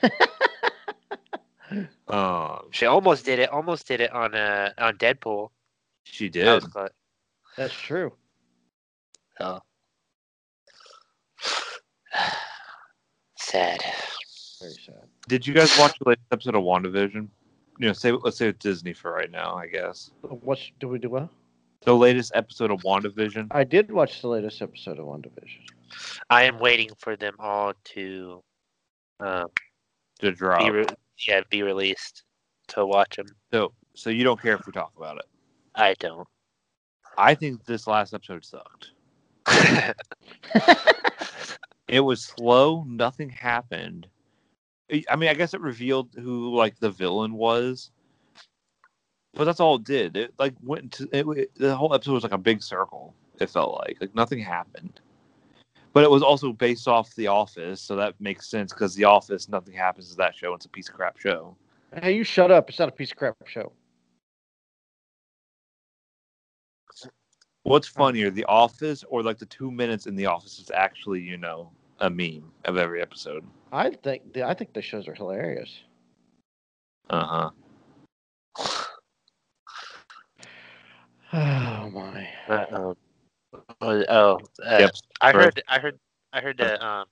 [2.08, 3.50] um, she almost did it.
[3.50, 5.50] Almost did it on uh on Deadpool.
[6.04, 6.54] she That did.
[6.54, 6.88] was close.
[7.60, 8.10] That's true.
[9.38, 9.60] Oh.
[13.36, 13.82] Sad.
[14.62, 15.04] Very sad.
[15.28, 17.28] Did you guys watch the latest episode of WandaVision?
[17.78, 19.56] You know, say let's say it's Disney for right now.
[19.56, 21.28] I guess What do we do well?
[21.82, 23.48] the latest episode of WandaVision.
[23.50, 25.60] I did watch the latest episode of WandaVision.
[26.30, 28.42] I am waiting for them all to,
[29.20, 29.48] um,
[30.20, 30.60] to drop.
[30.60, 30.86] be re-
[31.28, 32.22] yeah, be released
[32.68, 33.26] to watch them.
[33.52, 35.26] So, so you don't care if we talk about it.
[35.74, 36.26] I don't.
[37.20, 38.92] I think this last episode sucked.
[41.88, 42.84] It was slow.
[42.86, 44.06] Nothing happened.
[44.92, 47.90] I- I mean, I guess it revealed who like the villain was,
[49.34, 50.16] but that's all it did.
[50.16, 53.12] It like went to it, it- the whole episode was like a big circle.
[53.40, 55.00] It felt like like nothing happened.
[55.92, 59.48] But it was also based off The Office, so that makes sense because The Office,
[59.48, 60.54] nothing happens to that show.
[60.54, 61.56] It's a piece of crap show.
[62.00, 62.70] hey, you shut up!
[62.70, 63.72] It's not a piece of crap show.
[67.62, 71.36] What's funnier, The Office or like the two minutes in The Office is actually, you
[71.36, 71.70] know,
[72.00, 73.44] a meme of every episode?
[73.72, 75.80] I think the, I think the shows are hilarious.
[77.08, 77.50] Uh
[78.56, 78.86] huh.
[81.32, 82.28] Oh my!
[82.48, 82.96] Uh, um,
[83.80, 84.90] oh, oh, uh, Yep.
[85.20, 85.98] I heard, I heard,
[86.32, 87.06] I heard the um,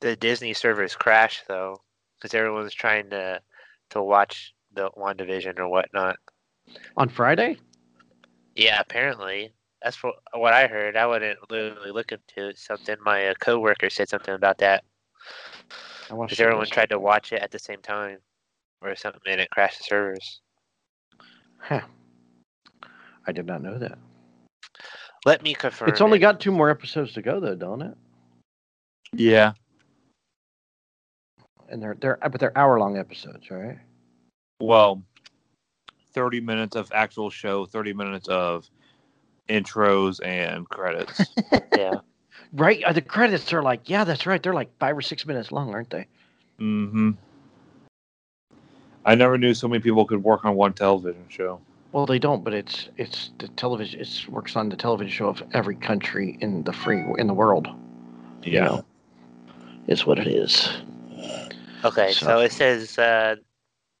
[0.00, 1.82] the Disney servers crashed though,
[2.16, 3.42] because everyone's trying to
[3.90, 6.16] to watch the WandaVision or whatnot.
[6.96, 7.58] On Friday?
[8.54, 9.52] Yeah, apparently
[9.82, 10.96] that's what what I heard.
[10.96, 12.58] I wouldn't literally look into it.
[12.58, 14.84] Something my uh, coworker said something about that
[16.10, 18.18] I because everyone last tried to watch it at the same time
[18.82, 20.40] or something, and it crashed the servers.
[21.58, 21.82] Huh.
[23.26, 23.98] I did not know that.
[25.24, 25.88] Let me confirm.
[25.88, 26.20] It's only it.
[26.20, 27.96] got two more episodes to go, though, don't it?
[29.12, 29.52] Yeah.
[31.68, 33.78] And they're they're but they're hour long episodes, right?
[34.60, 35.02] Well,
[36.12, 38.70] 30 minutes of actual show, 30 minutes of
[39.48, 41.22] intros and credits.
[41.76, 42.00] yeah.
[42.52, 42.82] Right.
[42.84, 44.42] Uh, the credits are like, yeah, that's right.
[44.42, 46.06] They're like five or six minutes long, aren't they?
[46.60, 47.10] mm-hmm.
[49.04, 51.60] I never knew so many people could work on one television show.
[51.92, 54.00] Well, they don't, but it's it's the television.
[54.00, 57.68] It works on the television show of every country in the free in the world.
[58.42, 58.84] you know,
[59.86, 60.68] is what it is.
[61.84, 63.36] Okay, So- so, it says uh,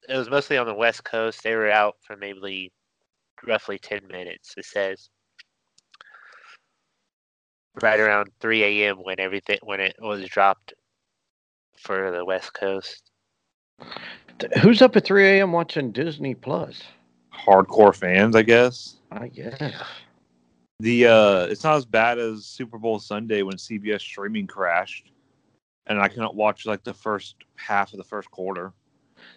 [0.08, 1.42] it was mostly on the West Coast.
[1.42, 2.72] They were out for maybe
[3.46, 4.54] roughly ten minutes.
[4.56, 5.08] It says
[7.82, 8.98] right around three a.m.
[9.02, 10.74] when everything when it was dropped
[11.78, 13.10] for the West Coast.
[14.62, 15.52] Who's up at 3 a.m.
[15.52, 16.82] watching Disney Plus?
[17.32, 18.96] Hardcore fans, I guess.
[19.12, 19.74] I guess.
[20.80, 25.10] The uh it's not as bad as Super Bowl Sunday when CBS streaming crashed
[25.86, 28.72] and I couldn't watch like the first half of the first quarter.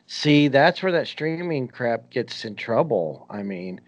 [0.08, 3.26] See, that's where that streaming crap gets in trouble.
[3.30, 3.80] I mean,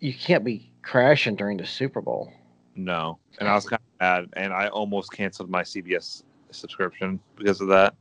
[0.00, 2.32] you can't be crashing during the Super Bowl.
[2.76, 3.18] No.
[3.38, 7.68] And I was kind of mad and I almost canceled my CBS subscription because of
[7.68, 7.94] that.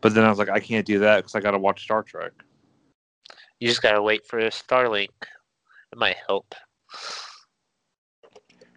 [0.00, 2.02] But then I was like I can't do that cuz I got to watch Star
[2.02, 2.32] Trek.
[3.58, 5.08] You just gotta wait for Starlink.
[5.92, 6.54] It might help.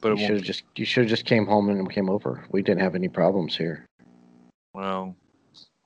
[0.01, 2.45] But You should have just you should have just came home and came over.
[2.51, 3.86] We didn't have any problems here.
[4.73, 5.15] Well,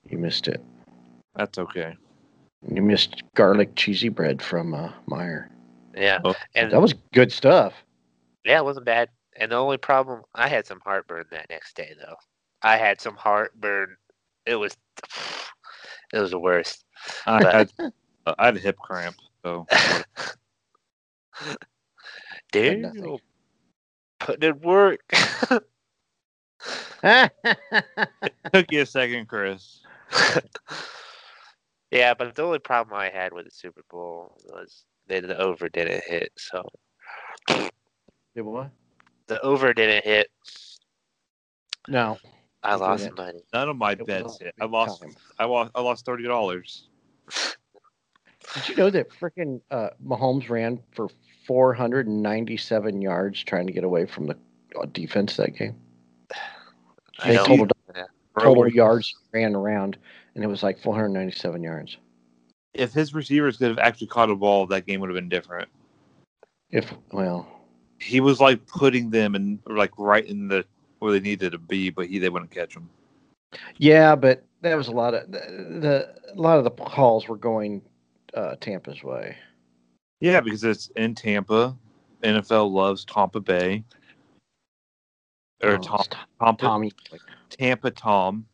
[0.10, 0.62] You missed it.
[1.36, 1.96] that's okay.
[2.70, 5.50] You missed garlic cheesy bread from uh, Meyer.
[5.96, 6.36] Yeah, Oh.
[6.56, 7.74] and That was good stuff.
[8.46, 9.10] yeah, it wasn't bad.
[9.38, 12.16] And the only problem, I had some heartburn that next day though.
[12.62, 13.96] I had some heartburn.
[14.46, 14.76] It was,
[16.14, 16.86] it was the worst.
[17.26, 17.72] I But- had
[18.26, 19.66] uh, I had a hip cramp, so
[22.52, 23.20] Dude, nothing.
[24.20, 25.02] putting in work.
[28.54, 29.82] took you a second, Chris.
[31.92, 35.68] yeah, but the only problem I had with the Super Bowl was that the over
[35.70, 36.32] didn't hit.
[36.38, 36.64] So
[37.48, 38.70] Did what?
[39.34, 40.28] The over didn't hit.
[41.88, 42.18] No.
[42.64, 43.18] I lost didn't.
[43.18, 43.44] money.
[43.54, 44.56] None of my It was bets hit.
[44.62, 45.02] I lost.
[45.02, 45.16] time.
[45.38, 45.72] I lost.
[45.76, 46.88] I lost thirty dollars.
[48.54, 51.10] Did you know that freaking uh, Mahomes ran for
[51.48, 54.38] 497 yards trying to get away from the
[54.80, 55.76] uh, defense that game.
[57.20, 57.46] I They know.
[57.46, 58.06] totaled Yeah.
[58.40, 59.98] total yards ran around,
[60.36, 61.98] and it was like 497 yards.
[62.74, 65.70] If his receivers could have actually caught a ball, that game would have been different.
[66.70, 67.48] If well,
[68.04, 70.66] He was like putting them in like right in the
[71.00, 72.90] where they needed to be, but he they wouldn't catch them.
[73.78, 75.40] yeah, but that was a lot of the,
[75.80, 77.82] the a lot of the calls were going
[78.34, 79.38] uh, Tampa's way.
[80.20, 81.76] Yeah, because it's in Tampa.
[82.24, 83.84] NFL loves Tampa Bay
[85.62, 85.78] or Oh,
[86.40, 86.92] Tom, Tommy.
[87.50, 88.46] Tampa Tom.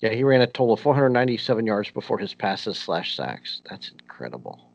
[0.00, 3.60] Yeah, he ran a total of 497 yards before his passes slash sacks.
[3.68, 4.69] That's incredible.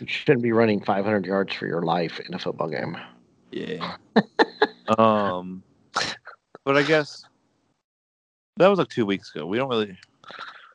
[0.00, 2.96] You shouldn't be running 500 yards for your life in a football game.
[3.50, 3.96] Yeah.
[4.98, 5.62] um,
[6.64, 7.24] but I guess
[8.56, 9.46] that was like two weeks ago.
[9.46, 9.98] We don't really.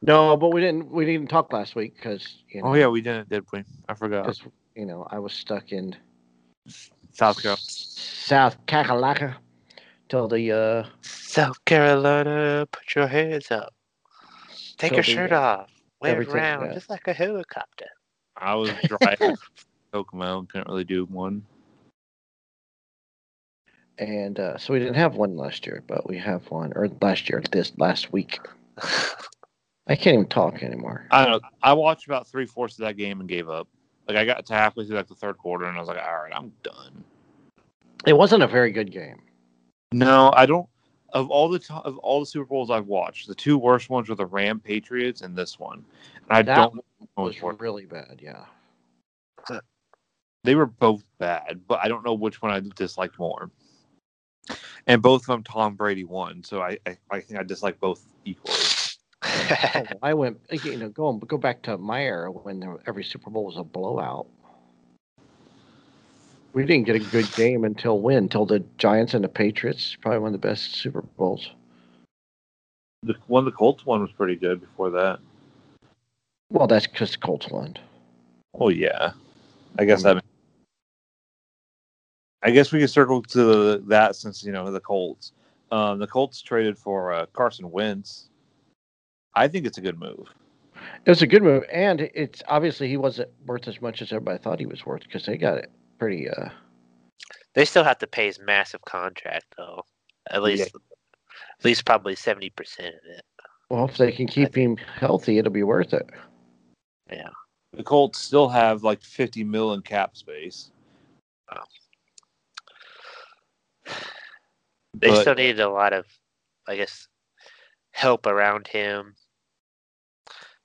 [0.01, 0.91] No, but we didn't.
[0.91, 3.63] We didn't talk last week because you know, Oh yeah, we didn't, did we?
[3.89, 4.25] I forgot.
[4.25, 4.41] 'cause,
[4.75, 5.95] you know, I was stuck in
[7.13, 7.61] South Carolina.
[7.61, 9.35] South Kakalaka
[10.09, 13.73] till the uh, South Carolina, put your hands up.
[14.77, 15.71] Take your shirt off.
[16.01, 17.87] Wave around just like a helicopter.
[18.37, 19.35] I was driving
[19.91, 20.43] Kokomo.
[20.43, 21.43] Couldn't really do one.
[23.97, 27.29] and uh, so we didn't have one last year, but we have one or last
[27.29, 28.39] year this last week.
[29.87, 31.07] I can't even talk anymore.
[31.11, 31.49] I don't know.
[31.61, 33.67] I watched about three fourths of that game and gave up.
[34.07, 36.23] Like I got to halfway through like the third quarter and I was like, all
[36.23, 37.03] right, I'm done.
[38.05, 39.21] It wasn't a very good game.
[39.91, 40.67] No, I don't.
[41.13, 44.09] Of all the to- of all the Super Bowls I've watched, the two worst ones
[44.09, 45.85] were the Ram Patriots and this one.
[46.27, 46.85] And I That don't.
[47.17, 47.57] was one.
[47.57, 48.19] really bad.
[48.21, 48.45] Yeah.
[49.49, 49.59] Uh,
[50.43, 53.49] they were both bad, but I don't know which one I disliked more.
[54.87, 58.05] And both of them, Tom Brady won, so I I, I think I dislike both
[58.25, 58.57] equally.
[60.03, 63.45] I went, you know, go go back to my era when there, every Super Bowl
[63.45, 64.27] was a blowout.
[66.55, 68.15] We didn't get a good game until when?
[68.15, 69.97] Until the Giants and the Patriots.
[69.99, 71.51] Probably one of the best Super Bowls.
[73.03, 75.19] The one, the Colts one, was pretty good before that.
[76.49, 77.75] Well, that's because the Colts won.
[78.57, 79.11] Oh yeah,
[79.77, 80.23] I guess that.
[82.41, 85.33] I guess we could circle to that since you know the Colts.
[85.73, 88.29] Um, the Colts traded for uh, Carson Wentz.
[89.33, 90.27] I think it's a good move.
[91.05, 94.37] It was a good move, and it's obviously he wasn't worth as much as everybody
[94.37, 96.29] thought he was worth because they got it pretty.
[96.29, 96.49] uh
[97.53, 99.83] they still have to pay his massive contract though.
[100.29, 103.23] At least at least probably seventy percent of it.
[103.69, 106.07] Well, if they can keep him healthy, it'll be worth it.
[107.09, 107.29] Yeah.
[107.73, 110.69] The Colts still have like 50 mil in cap space.
[114.93, 116.05] They But- still needed a lot of
[116.67, 117.07] I guess
[117.91, 119.15] help around him.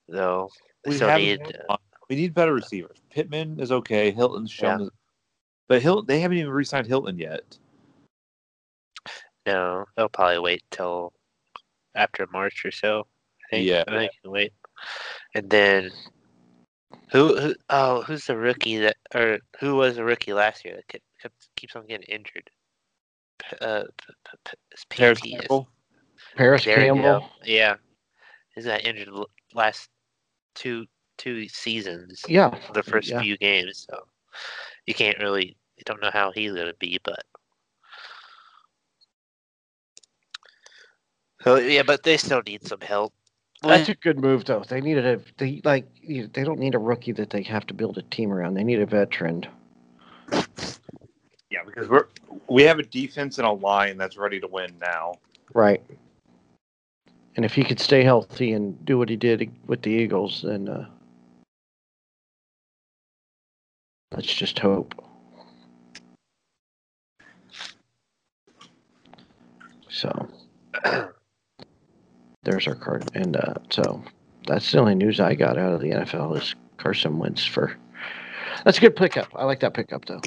[0.09, 0.51] Though
[0.85, 1.77] they We still need uh,
[2.09, 2.99] We need better receivers.
[3.11, 4.11] Pittman is okay.
[4.11, 4.91] Hilton's shown,
[5.71, 7.57] but Hilton they haven't even re-signed Hilton yet.
[9.47, 11.13] no, they'll probably wait till
[11.95, 13.07] after March or so.
[13.47, 13.69] I think.
[13.69, 13.85] Yeah.
[13.87, 14.53] I think they'll wait.
[15.37, 15.93] And then
[17.13, 20.89] who, who oh who's the rookie that or who was the rookie last year that
[20.89, 22.51] kept, kept keeps on getting injured?
[23.61, 25.31] Uh, p- p- p- Parris PT.
[25.31, 25.69] Campbell.
[26.37, 27.31] Parris There Campbell.
[27.45, 27.77] Yeah,
[28.57, 29.89] he's got injured l- last
[30.57, 32.25] two two seasons.
[32.27, 32.59] Yeah.
[32.75, 33.23] the first yeah.
[33.23, 34.01] few games, so
[34.87, 37.25] you can't really you don't know how he's gonna be, but
[41.43, 43.15] so yeah, but they still need some help.
[43.63, 44.63] That's a good move, though.
[44.67, 47.99] They needed a they like they don't need a rookie that they have to build
[47.99, 48.55] a team around.
[48.55, 49.47] They need a veteran.
[51.51, 52.07] Yeah, because we're
[52.49, 55.15] we have a defense and a line that's ready to win now.
[55.55, 55.83] Right.
[57.37, 60.69] And if he could stay healthy and do what he did with the Eagles, then
[60.69, 60.87] uh,
[64.13, 64.95] let's just hope.
[69.91, 70.29] So
[72.45, 74.03] there's our card, and uh, so
[74.47, 77.77] that's the only news I got out of the NFL is Carson Wentz for.
[78.65, 79.29] That's a good pickup.
[79.35, 80.21] I like that pickup though.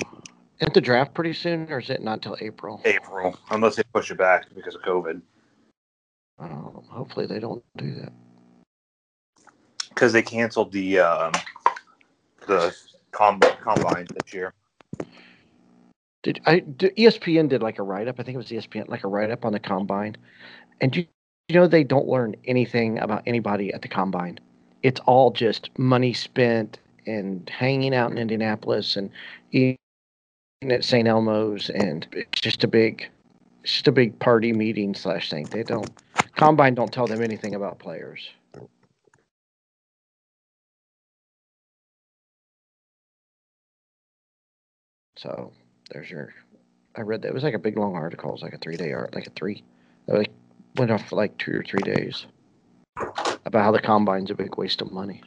[0.59, 2.81] Isn't the draft pretty soon, or is it not till April?
[2.85, 5.21] April, unless they push it back because of COVID.
[6.39, 8.11] Um, hopefully they don't do that.
[9.89, 11.31] Because they canceled the um,
[12.47, 12.75] the
[13.11, 14.53] combine, combine this year.
[16.23, 18.19] Did I did ESPN did like a write up?
[18.19, 20.17] I think it was ESPN like a write up on the combine,
[20.81, 21.05] and you,
[21.49, 24.39] you know they don't learn anything about anybody at the combine.
[24.83, 29.11] It's all just money spent and hanging out in Indianapolis and
[29.51, 29.77] eating
[30.63, 31.07] at St.
[31.07, 33.09] Elmo's, and it's just a big,
[33.63, 35.49] just a big party meeting slash thing.
[35.49, 35.93] They don't
[36.35, 38.29] combine don't tell them anything about players.
[45.17, 45.51] So
[45.91, 46.33] there's your.
[46.95, 48.29] I read that it was like a big long article.
[48.29, 49.63] It was like a three day art, like a three.
[50.07, 50.31] That like
[50.75, 52.25] went off for like two or three days
[53.45, 55.21] about how the combine's a big waste of money.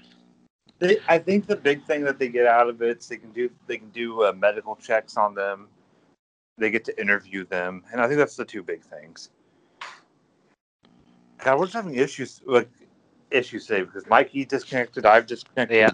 [0.79, 3.31] They, I think the big thing that they get out of it is they can
[3.33, 5.69] do they can do uh, medical checks on them.
[6.59, 9.31] They get to interview them, and I think that's the two big things.
[11.39, 12.69] God, we're just having issues like
[13.31, 15.07] issues today because Mikey disconnected.
[15.07, 15.77] I've disconnected.
[15.77, 15.91] Yeah.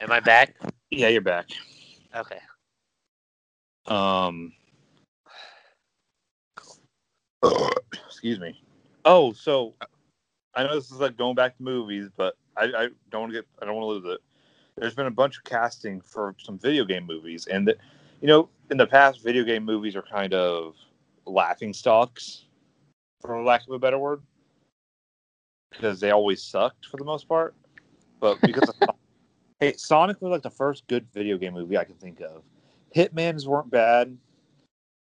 [0.00, 0.56] Am I back?
[0.90, 1.46] Yeah, you're back.
[2.14, 2.38] Okay.
[3.88, 4.52] Um.
[8.06, 8.60] excuse me.
[9.04, 9.74] Oh, so
[10.54, 13.38] I know this is like going back to movies, but I, I don't want to
[13.38, 14.20] get I don't want to lose it.
[14.76, 17.76] There's been a bunch of casting for some video game movies, and that
[18.20, 20.74] you know, in the past, video game movies are kind of
[21.26, 22.44] laughing stocks,
[23.20, 24.22] for lack of a better word,
[25.70, 27.54] because they always sucked for the most part.
[28.18, 28.76] But because of,
[29.60, 32.42] hey, Sonic was like the first good video game movie I can think of.
[32.96, 34.16] Hitman's weren't bad.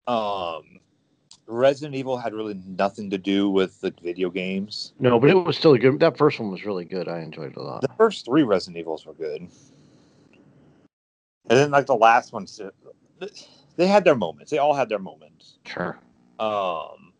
[0.06, 0.80] Um,
[1.46, 4.92] Resident Evil had really nothing to do with the video games.
[5.00, 5.98] No, but it was still a good.
[6.00, 7.08] That first one was really good.
[7.08, 7.80] I enjoyed it a lot.
[7.80, 9.50] The first three Resident Evils were good, and
[11.58, 12.60] then like the last ones,
[13.76, 14.50] they had their moments.
[14.50, 15.58] They all had their moments.
[15.64, 15.98] Sure.
[16.38, 17.12] Um,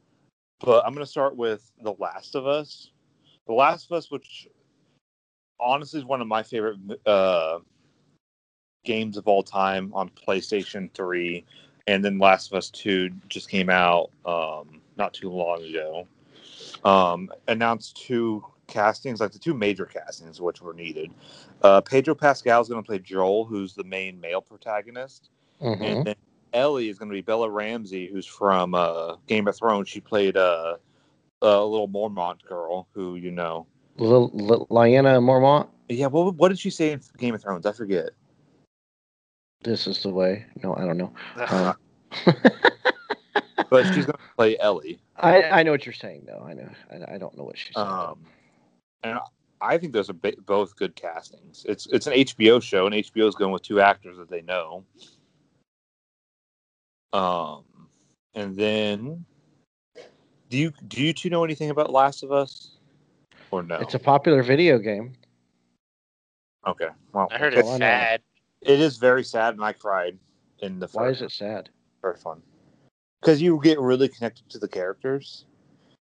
[0.61, 2.91] but I'm gonna start with The Last of Us.
[3.47, 4.47] The Last of Us, which
[5.59, 7.59] honestly is one of my favorite uh,
[8.85, 11.45] games of all time on PlayStation 3,
[11.87, 16.07] and then Last of Us 2 just came out um, not too long ago.
[16.85, 21.11] Um, announced two castings, like the two major castings, which were needed.
[21.63, 25.81] Uh, Pedro Pascal is going to play Joel, who's the main male protagonist, Mhm.
[25.83, 26.15] and then
[26.53, 29.89] Ellie is going to be Bella Ramsey, who's from uh, Game of Thrones.
[29.89, 30.77] She played uh,
[31.43, 33.67] a little Mormont girl, who you know.
[33.99, 35.69] Lyanna Mormont.
[35.89, 37.67] Yeah, what what did she say in Game of Thrones?
[37.67, 38.11] I forget.
[39.63, 40.47] This is the way.
[40.63, 41.13] No, I don't know.
[41.37, 41.75] Uh,
[43.71, 45.01] But she's going to play Ellie.
[45.17, 46.45] I I know what you're saying though.
[46.45, 46.69] I know.
[46.91, 47.87] I, I don't know what she's saying.
[47.87, 48.19] Um,
[49.05, 49.19] and
[49.61, 51.65] I think those are ba- both good castings.
[51.69, 54.85] It's it's an HBO show, and HBO is going with two actors that they know.
[57.13, 57.63] Um,
[58.35, 59.25] and then,
[60.49, 62.73] do you do you two know anything about Last of Us,
[63.53, 63.77] or no?
[63.77, 65.13] It's a popular video game.
[66.67, 66.89] okay.
[67.13, 67.87] Well, I heard That's it's all I know.
[67.87, 68.23] sad.
[68.63, 70.19] It is very sad, and I cried
[70.61, 70.89] in the.
[70.89, 71.71] First, Why is it sad?
[72.03, 72.41] very fun
[73.21, 75.45] because you get really connected to the characters.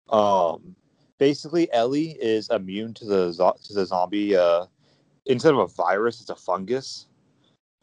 [0.09, 0.75] Um,
[1.17, 4.35] basically, Ellie is immune to the zo- to the zombie.
[4.35, 4.65] Uh,
[5.25, 7.07] instead of a virus, it's a fungus.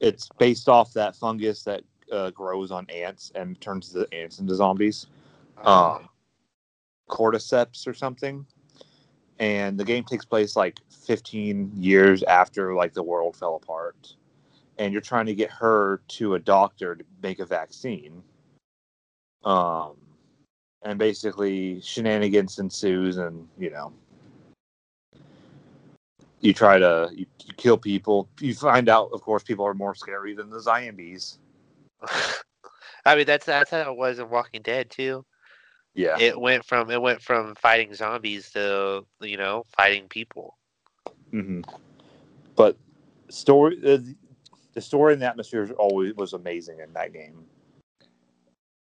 [0.00, 4.54] It's based off that fungus that uh, grows on ants and turns the ants into
[4.54, 5.06] zombies.
[5.64, 6.08] Um,
[7.08, 8.46] cordyceps or something.
[9.40, 14.14] And the game takes place like 15 years after like the world fell apart.
[14.78, 18.22] And you're trying to get her to a doctor to make a vaccine.
[19.44, 19.96] Um,
[20.82, 23.92] and basically shenanigans ensues, and you know,
[26.40, 28.28] you try to you, you kill people.
[28.40, 31.38] You find out, of course, people are more scary than the zombies.
[33.04, 35.24] I mean, that's that's how it was in Walking Dead too.
[35.94, 40.56] Yeah, It went from it went from fighting zombies to you know fighting people.
[41.32, 41.62] Mm-hmm.
[42.54, 42.76] But
[43.28, 44.14] story, the,
[44.78, 47.44] the story and the atmosphere is always was amazing in that game.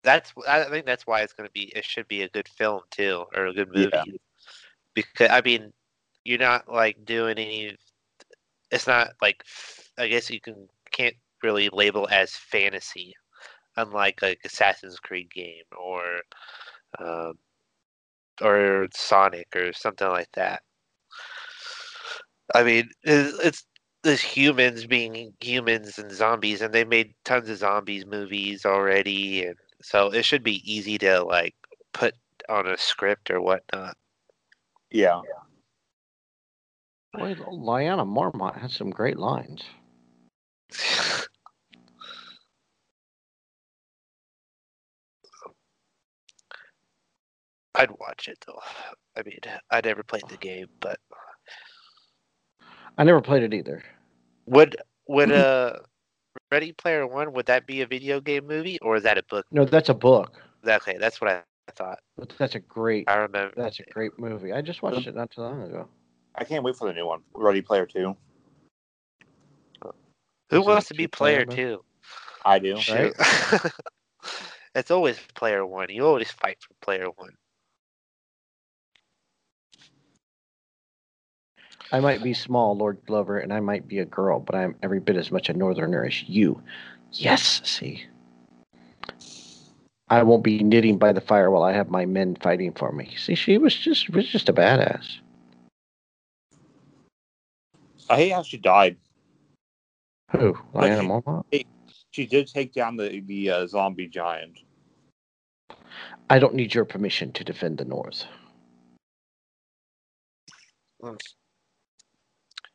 [0.05, 3.25] That's I think that's why it's gonna be it should be a good film too
[3.35, 3.91] or a good movie.
[3.93, 4.05] Yeah.
[4.95, 5.73] Because I mean,
[6.25, 7.77] you're not like doing any.
[8.71, 9.43] It's not like
[9.99, 13.15] I guess you can can't really label as fantasy,
[13.77, 16.21] unlike like Assassin's Creed game or,
[16.99, 17.35] um,
[18.43, 20.63] or Sonic or something like that.
[22.55, 23.67] I mean, it's, it's
[24.07, 29.57] there's humans being humans and zombies, and they made tons of zombies movies already, and
[29.83, 31.55] so it should be easy to like
[31.93, 32.15] put
[32.49, 33.97] on a script or whatnot.
[34.91, 35.21] Yeah,
[37.13, 39.63] Boy, Lyanna Mormont has some great lines.
[47.75, 48.61] I'd watch it though.
[49.17, 49.39] I mean,
[49.71, 50.99] I never played the game, but
[52.99, 53.83] I never played it either.
[54.47, 54.77] Would
[55.09, 55.75] would uh
[56.51, 59.47] Ready Player One would that be a video game movie or is that a book?
[59.51, 60.41] No, that's a book.
[60.67, 61.43] Okay, that's what I
[61.73, 61.99] thought.
[62.17, 63.09] But that's a great.
[63.09, 63.53] I remember.
[63.57, 64.53] That's a great movie.
[64.53, 65.89] I just watched it not too long ago.
[66.35, 68.17] I can't wait for the new one, Ready Player Two.
[70.51, 71.85] Who Is wants to be player player, two?
[72.45, 72.77] I do.
[72.77, 73.15] Shoot.
[74.75, 75.89] it's always player one.
[75.91, 77.35] You always fight for player one.
[81.93, 85.01] I might be small, Lord Glover, and I might be a girl, but I'm every
[85.01, 86.61] bit as much a northerner as you.
[87.13, 88.07] Yes, see.
[90.09, 93.15] I won't be knitting by the fire while I have my men fighting for me.
[93.17, 95.19] See, she was just was just a badass.
[98.09, 98.97] I hate how she died.
[100.31, 100.57] Who?
[100.75, 101.67] Lyanna she- Mormont?
[102.11, 104.61] She did take down the the uh, zombie giant.
[106.31, 108.25] I don't need your permission to defend the North.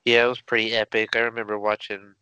[0.06, 1.16] Yeah, it was pretty epic.
[1.16, 2.14] I remember watching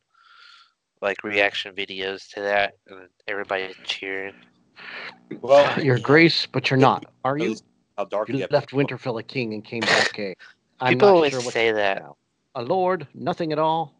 [1.01, 4.33] like reaction videos to that and everybody cheering.
[5.41, 7.05] Well, Your Grace, but you're not.
[7.23, 7.55] Are you?
[7.97, 10.35] how dark You left episode- Winterfell a king and came back a.
[10.79, 12.01] I'm People not always sure what say that.
[12.01, 12.15] now.
[12.55, 13.93] A lord, nothing at all.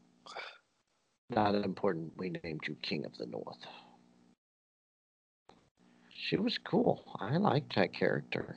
[1.29, 2.13] Not important.
[2.17, 3.57] We named you King of the North.
[6.11, 7.03] She was cool.
[7.19, 8.55] I liked that character.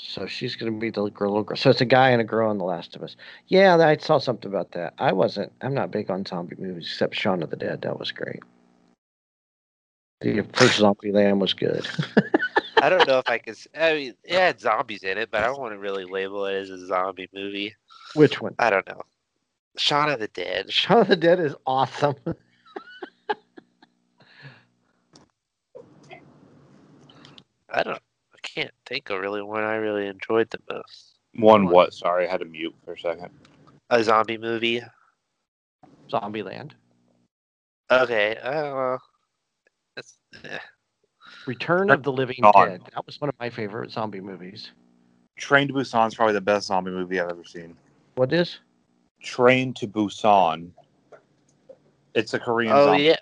[0.00, 1.56] So she's going to be the girl, little girl.
[1.56, 3.16] So it's a guy and a girl in The Last of Us.
[3.48, 4.94] Yeah, I saw something about that.
[4.98, 5.52] I wasn't.
[5.60, 7.82] I'm not big on zombie movies except Shaun of the Dead.
[7.82, 8.40] That was great.
[10.20, 11.86] The first Zombieland was good.
[12.80, 13.56] I don't know if I could.
[13.76, 16.54] I mean, it had zombies in it, but I don't want to really label it
[16.54, 17.74] as a zombie movie.
[18.14, 18.54] Which one?
[18.58, 19.02] I don't know.
[19.76, 20.72] Shaun of the Dead.
[20.72, 22.14] Shaun of the Dead is awesome.
[27.70, 28.00] I don't.
[28.48, 31.18] I can't think of really one I really enjoyed the most.
[31.34, 31.92] One what?
[31.92, 33.30] Sorry, I had to mute for a second.
[33.90, 34.82] A zombie movie.
[36.10, 36.72] Zombieland.
[37.90, 38.36] Okay.
[38.42, 38.96] Uh,
[39.94, 40.58] that's, eh.
[41.46, 42.68] Return of the Living Dawn.
[42.68, 42.82] Dead.
[42.94, 44.70] That was one of my favorite zombie movies.
[45.36, 47.76] Train to Busan is probably the best zombie movie I've ever seen.
[48.16, 48.58] What is?
[49.22, 50.70] Train to Busan.
[52.14, 53.04] It's a Korean Oh zombie.
[53.04, 53.16] yeah.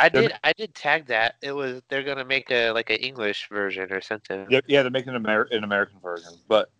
[0.00, 0.32] I did.
[0.42, 1.36] I did tag that.
[1.42, 1.82] It was.
[1.88, 4.46] They're gonna make a like an English version or something.
[4.48, 6.32] Yeah, yeah, they're making an, Amer- an American version.
[6.48, 6.70] But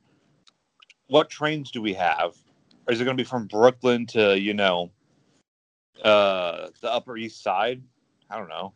[1.09, 2.35] what trains do we have?
[2.89, 4.91] Is it going to be from Brooklyn to you know,
[6.03, 7.83] uh, the Upper East Side?
[8.31, 8.73] I don't know.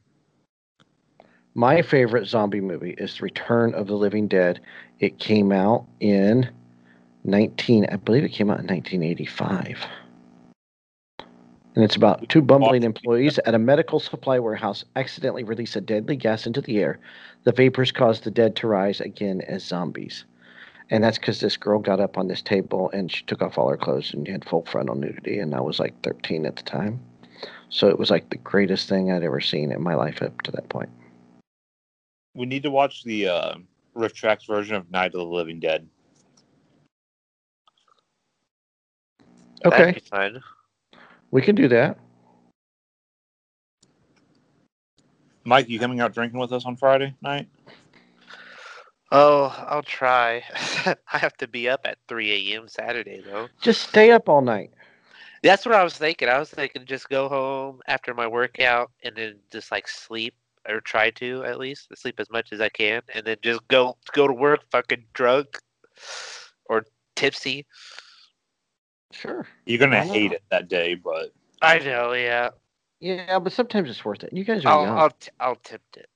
[1.54, 4.60] My favorite zombie movie is The Return of the Living Dead.
[4.98, 6.50] It came out in
[7.22, 9.78] 19, I believe it came out in 1985.
[11.74, 16.14] And it's about two bumbling employees at a medical supply warehouse accidentally release a deadly
[16.14, 17.00] gas into the air.
[17.42, 20.24] The vapors cause the dead to rise again as zombies.
[20.90, 23.68] And that's because this girl got up on this table and she took off all
[23.68, 25.38] her clothes and had full frontal nudity.
[25.38, 27.00] And I was like 13 at the time.
[27.70, 30.52] So it was like the greatest thing I'd ever seen in my life up to
[30.52, 30.90] that point.
[32.34, 33.54] We need to watch the uh,
[33.96, 35.88] RiffTrax version of Night of the Living Dead.
[39.64, 39.76] Okay.
[39.76, 40.42] That'd be fun.
[41.34, 41.98] We can do that.
[45.42, 47.48] Mike, you coming out drinking with us on Friday night?
[49.10, 50.44] Oh, I'll try.
[50.86, 52.68] I have to be up at 3 a.m.
[52.68, 53.48] Saturday though.
[53.60, 54.70] Just stay up all night.
[55.42, 56.28] That's what I was thinking.
[56.28, 60.34] I was thinking just go home after my workout and then just like sleep
[60.68, 63.96] or try to at least sleep as much as I can and then just go
[64.12, 65.58] go to work fucking drunk
[66.66, 66.84] or
[67.16, 67.66] tipsy.
[69.14, 69.46] Sure.
[69.66, 70.12] You're gonna I know.
[70.12, 72.50] hate it that day, but I know, yeah.
[73.00, 74.32] Yeah, but sometimes it's worth it.
[74.32, 74.98] You guys are I'll young.
[74.98, 76.08] I'll, t- I'll tempt it.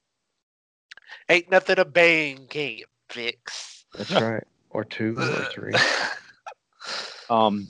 [1.28, 3.84] Ain't nothing a bang can't fix.
[3.94, 4.44] That's right.
[4.70, 5.74] Or two or three.
[7.30, 7.68] um.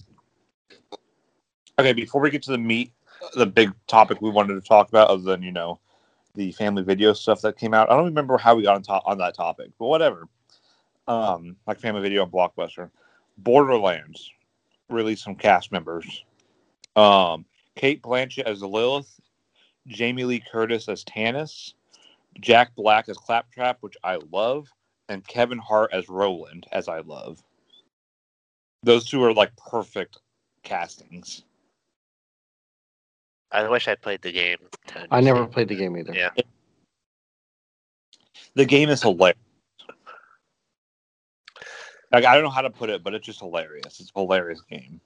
[1.79, 2.93] Okay, before we get to the meat,
[3.35, 5.79] the big topic we wanted to talk about, other than you know,
[6.35, 7.91] the family video stuff that came out.
[7.91, 10.29] I don't remember how we got on top on that topic, but whatever.
[11.07, 12.91] Um, like family video on Blockbuster,
[13.39, 14.31] Borderlands
[14.89, 16.24] released some cast members.
[16.97, 17.45] Um,
[17.76, 19.20] Cate Blanchett as Lilith,
[19.86, 21.74] Jamie Lee Curtis as Tannis,
[22.41, 24.68] Jack Black as Claptrap, which I love,
[25.09, 27.43] and Kevin Hart as Roland, as I love.
[28.82, 30.18] Those two are like perfect
[30.62, 31.45] castings.
[33.51, 34.59] I wish I played the game.
[35.11, 36.14] I never played the game either.
[36.14, 36.30] Yeah.
[38.55, 39.39] The game is hilarious.
[42.12, 44.00] Like I don't know how to put it, but it's just hilarious.
[44.00, 45.00] It's a hilarious game.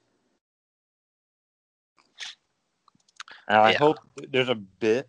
[3.48, 3.78] And I Yeah.
[3.78, 3.98] hope
[4.30, 5.09] there's a bit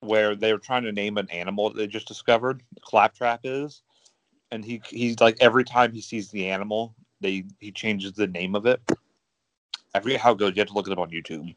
[0.00, 2.62] where they were trying to name an animal that they just discovered.
[2.80, 3.82] Claptrap is,
[4.50, 8.54] and he he's like every time he sees the animal, they he changes the name
[8.54, 8.80] of it.
[9.94, 10.54] I forget how it goes.
[10.56, 11.54] You have to look it up on YouTube.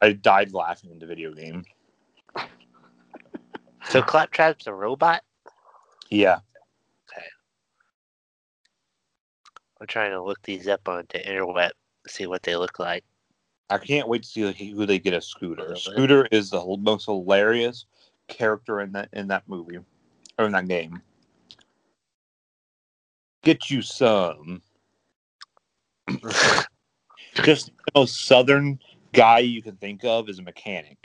[0.00, 1.64] I died laughing in the video game.
[3.90, 5.22] So Claptrap's a robot?
[6.10, 6.40] Yeah.
[9.80, 11.70] I'm trying to look these up on the interweb,
[12.06, 13.04] see what they look like.
[13.70, 15.76] I can't wait to see who they get as Scooter.
[15.76, 17.84] Scooter is the most hilarious
[18.26, 19.78] character in that in that movie
[20.38, 21.02] or in that game.
[23.42, 24.62] Get you some.
[27.42, 28.78] just the most southern
[29.12, 30.98] guy you can think of is a mechanic.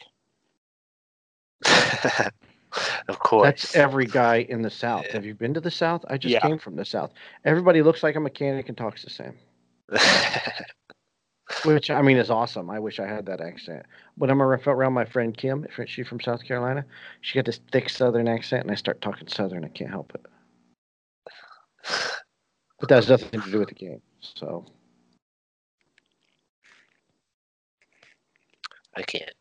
[3.07, 3.45] of course.
[3.45, 5.05] That's every guy in the South.
[5.11, 6.03] Have you been to the South?
[6.09, 6.39] I just Yeah.
[6.39, 7.11] came from the South.
[7.45, 9.37] Everybody looks like a mechanic and talks the same,
[11.65, 12.69] which I mean is awesome.
[12.69, 13.85] I wish I had that accent.
[14.17, 16.85] But I'm ar- around my friend Kim, she's from South Carolina,
[17.21, 19.63] she got this thick Southern accent, and I start talking Southern.
[19.65, 20.25] I can't help it.
[22.79, 24.01] But that has nothing to do with the game.
[24.19, 24.65] So
[28.95, 29.31] I can't.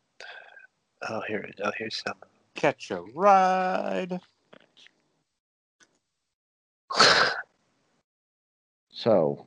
[1.09, 1.63] Oh, here go.
[1.65, 2.15] Oh, here's some.
[2.55, 4.19] Catch a ride.
[8.91, 9.45] so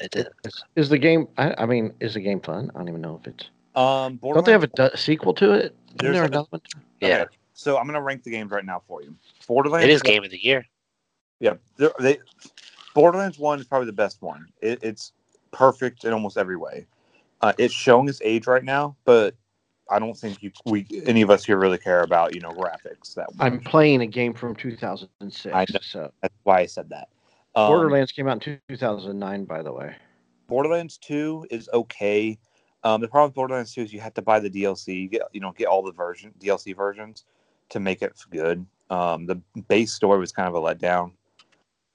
[0.00, 0.28] It did.
[0.44, 1.28] is, is the game?
[1.38, 2.70] I, I mean, is the game fun?
[2.74, 3.48] I don't even know if it's.
[3.74, 5.62] Um, Don't they have a du- sequel to it?
[5.64, 6.60] Isn't There's there a- another one?
[7.00, 9.14] Yeah, Okay, So I'm gonna rank the games right now for you.
[9.46, 9.84] Borderlands.
[9.84, 10.64] it is game of the year.
[11.40, 12.18] Yeah, they're- they
[12.94, 14.48] Borderlands One is probably the best one.
[14.60, 15.12] It, it's
[15.52, 16.86] perfect in almost every way.
[17.40, 19.36] Uh, it's showing its age right now, but
[19.90, 23.14] I don't think you we any of us here really care about you know graphics
[23.14, 23.46] that much.
[23.46, 25.54] I'm playing a game from 2006.
[25.54, 25.78] I know.
[25.82, 27.08] So That's why I said that.
[27.54, 29.94] Um, Borderlands came out in 2009, by the way.
[30.46, 32.38] Borderlands Two is okay.
[32.84, 35.02] Um, the problem with Borderlands Two is you have to buy the DLC.
[35.02, 37.24] You get you know get all the version DLC versions
[37.70, 38.64] to make it good.
[38.90, 39.36] Um, the
[39.68, 41.12] base story was kind of a letdown.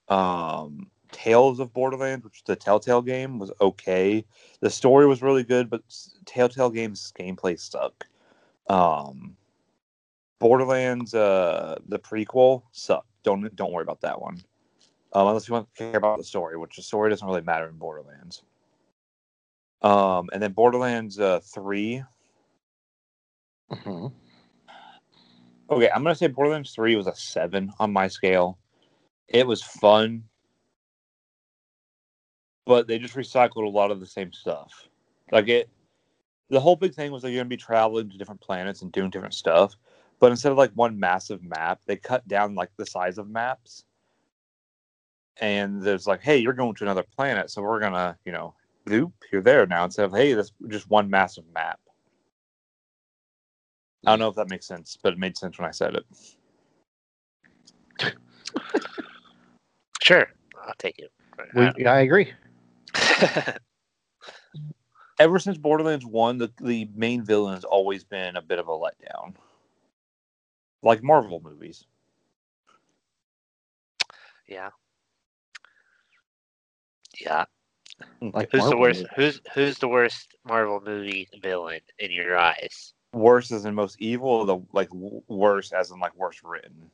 [0.09, 4.25] Um, Tales of Borderlands, which the Telltale game, was okay.
[4.59, 5.81] The story was really good, but
[6.25, 8.05] Telltale games gameplay suck.
[8.67, 9.37] Um,
[10.39, 13.07] Borderlands, uh, the prequel sucked.
[13.23, 14.41] Don't don't worry about that one,
[15.13, 17.69] um, unless you want to care about the story, which the story doesn't really matter
[17.69, 18.43] in Borderlands.
[19.81, 22.03] Um, and then Borderlands uh, three.
[23.71, 24.07] hmm
[25.69, 28.57] Okay, I'm gonna say Borderlands three was a seven on my scale.
[29.29, 30.25] It was fun,
[32.65, 34.87] but they just recycled a lot of the same stuff.
[35.31, 35.69] Like it,
[36.49, 39.33] the whole big thing was they're gonna be traveling to different planets and doing different
[39.33, 39.75] stuff.
[40.19, 43.83] But instead of like one massive map, they cut down like the size of maps.
[45.41, 48.53] And there's like, hey, you're going to another planet, so we're gonna, you know,
[48.85, 49.83] loop, you're there now.
[49.85, 51.79] Instead of hey, that's just one massive map.
[54.05, 56.05] I don't know if that makes sense, but it made sense when I said it.
[60.03, 60.27] Sure,
[60.61, 61.13] I'll take it.
[61.55, 62.33] We, I agree.
[65.19, 68.71] ever since Borderlands One, the the main villain has always been a bit of a
[68.71, 69.35] letdown,
[70.81, 71.85] like Marvel movies.
[74.47, 74.69] yeah.
[77.19, 77.45] Yeah.
[78.21, 79.01] Mm, like Who's the worst?
[79.01, 79.11] movies.
[79.15, 82.93] Who's who's the worst Marvel movie villain in your eyes?
[83.13, 86.89] Worst as in most evil, or the like worst as in like worst written.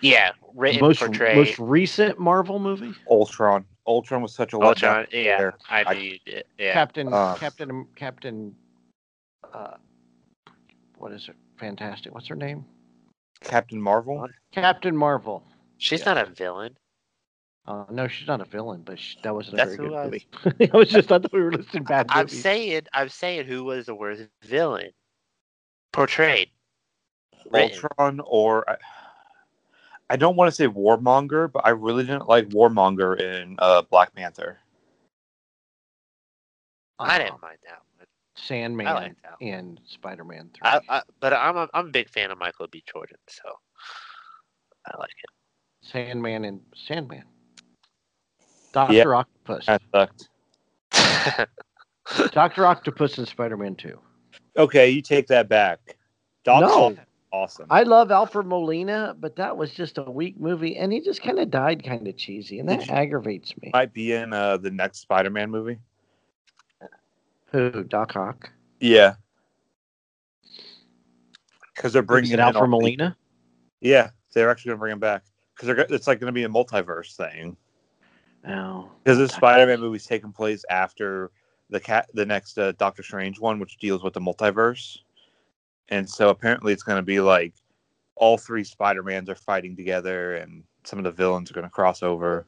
[0.00, 1.36] Yeah, written, most portrayed.
[1.36, 2.94] most recent Marvel movie?
[3.10, 3.64] Ultron.
[3.86, 5.06] Ultron was such a Ultron.
[5.12, 5.58] Yeah, there.
[5.68, 6.44] I I- knew you did.
[6.58, 6.72] Yeah.
[6.72, 8.54] Captain Uh, Captain Captain.
[9.52, 9.76] Uh,
[10.98, 11.36] what is it?
[11.58, 12.14] Fantastic.
[12.14, 12.64] What's her name?
[13.42, 14.28] Captain Marvel.
[14.52, 15.42] Captain Marvel.
[15.78, 16.14] She's yeah.
[16.14, 16.76] not a villain.
[17.66, 20.06] Uh, no, she's not a villain, but she, that wasn't a That's very good I
[20.06, 20.70] was- movie.
[20.74, 22.42] I was just I thought we were listing bad I'm movies.
[22.42, 24.90] saying, I'm saying, who was the worst villain
[25.92, 26.50] portrayed?
[27.50, 27.70] Written.
[27.82, 28.64] Ultron, or
[30.10, 33.82] I, I don't want to say Warmonger, but I really didn't like Warmonger in uh,
[33.82, 34.58] Black Panther.
[36.98, 38.06] I didn't mind that one.
[38.36, 39.44] Sandman I like that.
[39.44, 40.68] and Spider-Man Three.
[40.68, 42.82] I, I, but I'm a, I'm a big fan of Michael B.
[42.90, 43.42] Jordan, so
[44.86, 45.86] I like it.
[45.86, 47.24] Sandman and Sandman.
[48.72, 49.66] Doctor Octopus.
[49.66, 50.28] That sucked.
[52.32, 53.98] Doctor Octopus and Spider-Man Two.
[54.56, 55.96] Okay, you take that back.
[56.44, 56.84] Doc No.
[56.86, 57.66] Ock- awesome.
[57.70, 61.38] I love Alfred Molina, but that was just a weak movie, and he just kind
[61.38, 63.70] of died kind of cheesy, and that aggravates me.
[63.72, 65.78] might be in uh, the next Spider-Man movie.
[67.52, 67.84] Who?
[67.84, 68.50] Doc Ock?
[68.80, 69.14] Yeah,
[71.74, 73.16] because they're bringing it in Alfred all the- Molina?
[73.80, 75.24] Yeah, they're actually going to bring him back
[75.56, 77.56] because it's like going to be a multiverse thing.
[78.44, 78.90] No.
[79.02, 81.30] Because this Spider-Man movie's taking place after
[81.70, 84.98] the cat, the next uh, Doctor Strange one, which deals with the multiverse,
[85.90, 87.54] and so apparently it's going to be like
[88.16, 92.02] all three Spider-Mans are fighting together, and some of the villains are going to cross
[92.02, 92.46] over.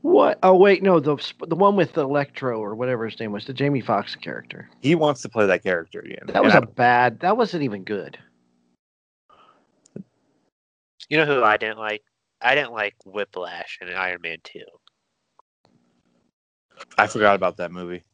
[0.00, 0.38] What?
[0.42, 1.16] Oh wait, no the
[1.46, 4.70] the one with Electro or whatever his name was, the Jamie Foxx character.
[4.80, 6.26] He wants to play that character again.
[6.26, 7.20] That was And a bad.
[7.20, 8.16] That wasn't even good.
[11.08, 12.02] you know who I didn't like?
[12.40, 14.60] I didn't like Whiplash and Iron Man Two.
[16.96, 18.04] I, I forgot about that movie.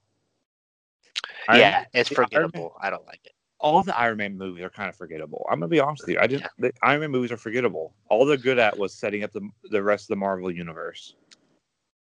[1.48, 2.74] Iron yeah, Man- it's the Man- forgettable.
[2.80, 3.33] I don't like it.
[3.64, 5.46] All the Iron Man movies are kind of forgettable.
[5.50, 6.20] I'm gonna be honest with you.
[6.20, 6.50] I didn't.
[6.58, 7.94] The Iron Man movies are forgettable.
[8.10, 11.14] All they're good at was setting up the the rest of the Marvel universe.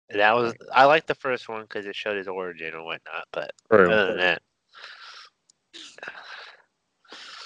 [0.09, 3.27] That was I like the first one because it showed his origin and whatnot.
[3.33, 4.41] But Or- other than that,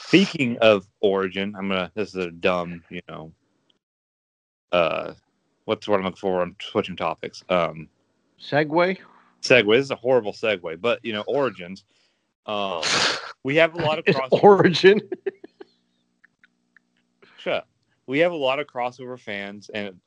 [0.07, 1.91] Speaking of origin, I'm gonna.
[1.95, 3.33] This is a dumb, you know.
[4.71, 5.13] Uh,
[5.65, 6.43] what's what I'm looking for?
[6.43, 7.43] I'm switching topics.
[7.49, 7.89] Um,
[8.39, 8.99] segue.
[9.41, 9.75] segue.
[9.75, 11.85] This is a horrible segue, but you know, origins.
[12.45, 12.81] Um,
[13.43, 14.43] we have a lot of crossover.
[14.43, 15.01] origin.
[17.47, 17.67] Up.
[18.07, 19.99] We have a lot of crossover fans, and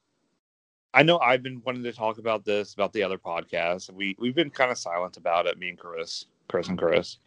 [0.93, 3.93] I know I've been wanting to talk about this about the other podcast.
[3.93, 5.57] We we've been kind of silent about it.
[5.57, 7.18] Me and Chris, Chris and Chris.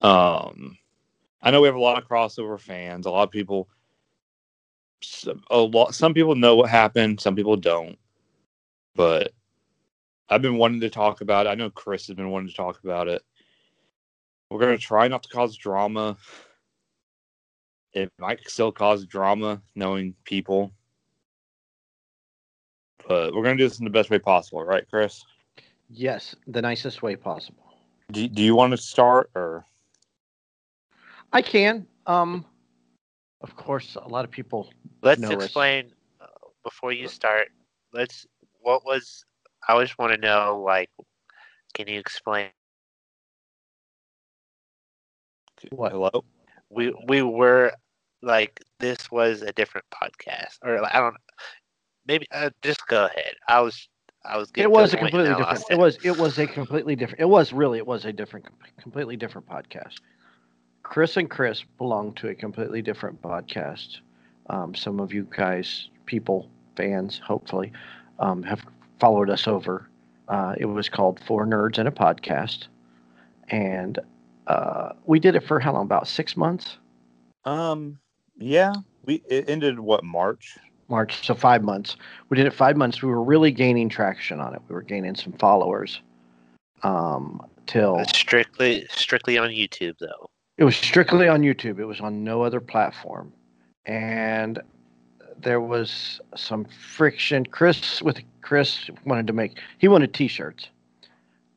[0.00, 0.78] Um,
[1.42, 3.04] I know we have a lot of crossover fans.
[3.04, 3.68] A lot of people.
[5.50, 5.94] A lot.
[5.94, 7.20] Some people know what happened.
[7.20, 7.98] Some people don't.
[8.94, 9.32] But
[10.30, 11.50] I've been wanting to talk about it.
[11.50, 13.22] I know Chris has been wanting to talk about it.
[14.52, 16.16] We're gonna try not to cause drama
[17.92, 20.72] it might still cause drama knowing people.
[23.06, 25.22] But we're gonna do this in the best way possible, right, Chris?
[25.90, 27.64] Yes, the nicest way possible.
[28.10, 29.66] Do, do you want to start or
[31.32, 31.86] I can.
[32.06, 32.44] Um,
[33.40, 34.70] of course, a lot of people.
[35.02, 36.26] let's No explain uh,
[36.62, 37.48] before you start.
[37.92, 38.26] Let's.
[38.60, 39.24] What was?
[39.66, 40.62] I just want to know.
[40.64, 40.90] Like,
[41.74, 42.50] can you explain?
[45.70, 45.92] What?
[45.92, 46.24] hello?
[46.70, 47.72] We we were
[48.22, 51.16] like this was a different podcast, or like, I don't.
[52.06, 53.34] Maybe uh, just go ahead.
[53.48, 53.88] I was
[54.24, 54.50] I was.
[54.50, 55.64] getting It was a completely different.
[55.70, 55.98] It was.
[56.04, 57.20] It was a completely different.
[57.20, 57.78] It was really.
[57.78, 58.46] It was a different,
[58.80, 59.94] completely different podcast.
[60.82, 63.98] Chris and Chris belong to a completely different podcast.
[64.50, 67.72] Um, some of you guys, people, fans, hopefully,
[68.18, 68.64] um, have
[68.98, 69.88] followed us over.
[70.28, 72.66] Uh, it was called Four Nerds and a Podcast,
[73.48, 73.98] and
[74.46, 75.84] uh, we did it for how long?
[75.84, 76.78] About six months.
[77.44, 77.98] Um
[78.38, 78.72] yeah.
[79.04, 80.56] We it ended what March?
[80.88, 81.96] March, so five months.
[82.28, 83.02] We did it five months.
[83.02, 84.60] We were really gaining traction on it.
[84.68, 86.00] We were gaining some followers.
[86.82, 90.28] Um, till It's strictly strictly on YouTube though.
[90.58, 91.78] it was strictly on YouTube.
[91.78, 93.32] It was on no other platform,
[93.86, 94.60] and
[95.38, 97.46] there was some friction.
[97.46, 99.58] Chris with Chris wanted to make.
[99.78, 100.68] He wanted T-shirts.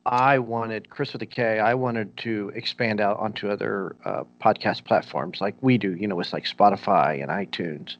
[0.06, 1.58] I wanted Chris with a K.
[1.58, 5.94] I wanted to expand out onto other uh, podcast platforms like we do.
[5.94, 7.96] You know, with like Spotify and iTunes.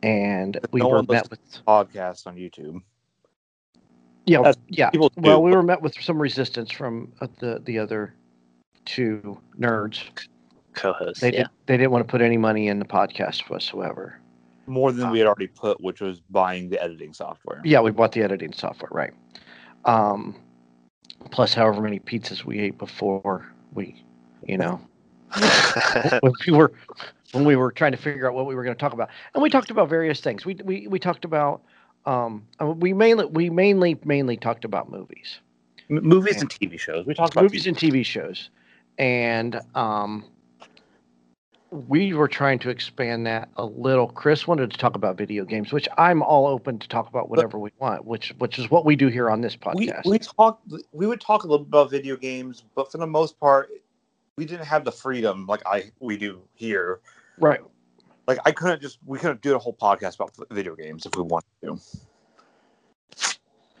[0.00, 2.80] And we No were met with Podcast on YouTube.
[4.26, 4.90] Yeah, That's- yeah.
[4.90, 8.14] people do, Well, we were met with some resistance from uh, the the other
[8.84, 10.04] two nerds.
[10.74, 11.20] co-hosts.
[11.20, 11.38] They yeah.
[11.38, 14.20] did, they didn't want to put any money in the podcast whatsoever.
[14.68, 17.60] More than we had already put, which was buying the editing software.
[17.64, 19.14] Yeah, we bought the editing software, right?
[19.86, 20.36] Um,
[21.30, 24.02] plus, however many pizzas we ate before we,
[24.42, 24.80] you know,
[26.20, 26.72] when we were
[27.32, 29.42] when we were trying to figure out what we were going to talk about, and
[29.42, 30.44] we talked about various things.
[30.44, 31.62] We we we talked about.
[32.06, 35.40] Um, uh, we mainly we mainly mainly talked about movies.
[35.90, 37.04] M- movies and TV shows.
[37.06, 38.50] We talked about movies and TV shows,
[38.98, 40.24] and um,
[41.70, 44.08] we were trying to expand that a little.
[44.08, 47.58] Chris wanted to talk about video games, which I'm all open to talk about whatever
[47.58, 50.06] we want, which which is what we do here on this podcast.
[50.06, 53.38] we talked we would talk a little bit about video games, but for the most
[53.38, 53.70] part,
[54.36, 57.00] we didn't have the freedom like I we do here.
[57.38, 57.60] right.
[58.26, 61.22] Like I couldn't just we couldn't do a whole podcast about video games if we
[61.22, 61.78] wanted to.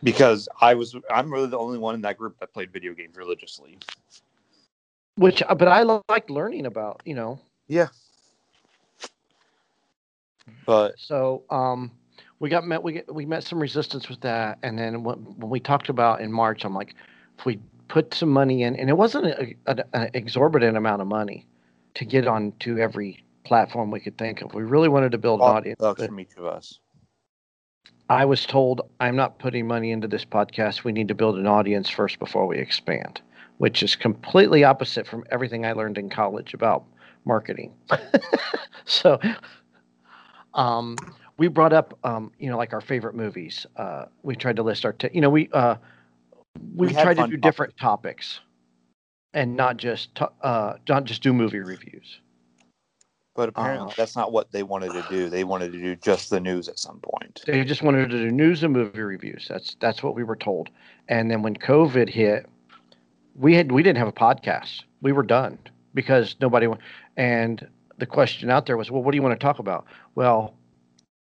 [0.02, 3.16] Because I was I'm really the only one in that group that played video games
[3.16, 3.78] religiously.
[5.16, 7.40] Which, uh, but I li- like learning about, you know.
[7.68, 7.88] Yeah.
[10.66, 11.92] But So, um,
[12.40, 12.82] we got met.
[12.82, 16.20] We get, we met some resistance with that, and then when, when we talked about
[16.20, 16.94] in March, I'm like,
[17.38, 17.58] if we
[17.88, 21.46] put some money in, and it wasn't a, a, an exorbitant amount of money
[21.94, 24.54] to get on to every platform we could think of.
[24.54, 25.78] We really wanted to build an audience.
[25.80, 26.78] bucks but from each of us.
[28.10, 30.84] I was told I'm not putting money into this podcast.
[30.84, 33.20] We need to build an audience first before we expand,
[33.58, 36.84] which is completely opposite from everything I learned in college about
[37.24, 37.74] marketing.
[38.84, 39.18] so,
[40.54, 40.96] um,
[41.38, 43.66] we brought up, um, you know, like our favorite movies.
[43.76, 45.76] Uh, we tried to list our, t- you know, we uh,
[46.74, 48.40] we, We tried to do different topics,
[49.32, 52.20] and not just to- uh, not just do movie reviews.
[53.36, 55.28] But apparently Uh, that's not what they wanted to do.
[55.30, 57.42] They wanted to do just the news at some point.
[57.46, 59.46] They just wanted to do news and movie reviews.
[59.48, 60.70] That's that's what we were told.
[61.08, 62.46] And then when COVID hit,
[63.36, 64.82] we had we didn't have a podcast.
[65.02, 65.58] We were done
[65.94, 66.68] because nobody
[67.16, 67.66] and
[67.98, 69.84] the question out there was, well, what do you want to talk about?
[70.14, 70.54] Well,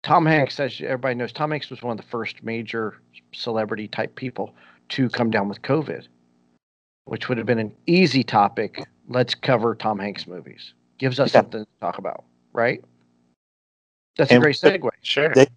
[0.04, 3.00] Tom Hanks, as everybody knows, Tom Hanks was one of the first major
[3.34, 4.54] celebrity type people
[4.90, 6.08] to come down with COVID,
[7.06, 8.86] which would have been an easy topic.
[9.08, 10.74] Let's cover Tom Hanks movies.
[11.00, 11.42] Gives us Yeah.
[11.42, 12.84] something to talk about, right?
[14.18, 14.90] That's And- a great segue.
[15.02, 15.30] Sure.
[15.30, 15.48] They-